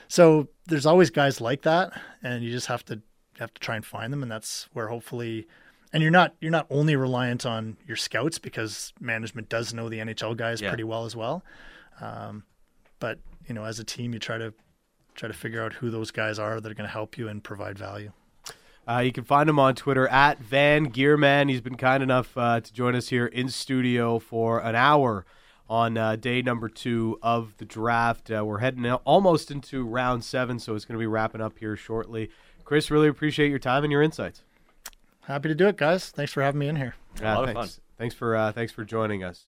[0.08, 1.92] So there's always guys like that,
[2.22, 3.00] and you just have to
[3.38, 5.46] have to try and find them, and that's where hopefully.
[5.92, 9.98] And you're not you're not only reliant on your scouts because management does know the
[9.98, 10.68] NHL guys Yeah.
[10.68, 11.44] pretty well as well.
[12.00, 12.44] Um,
[12.98, 14.52] but you know, as a team, you try to
[15.14, 17.42] try to figure out who those guys are that are going to help you and
[17.42, 18.12] provide value.
[18.88, 21.48] Uh, you can find him on Twitter at Van Gearman.
[21.48, 25.24] He's been kind enough uh, to join us here in studio for an hour
[25.68, 28.30] on uh, day number two of the draft.
[28.30, 31.76] Uh, we're heading almost into round seven, so it's going to be wrapping up here
[31.76, 32.30] shortly.
[32.64, 34.42] Chris, really appreciate your time and your insights.
[35.22, 36.10] Happy to do it, guys.
[36.10, 36.94] Thanks for having me in here.
[37.20, 37.80] A lot of thanks.
[37.98, 39.44] Thanks for uh, thanks for joining us.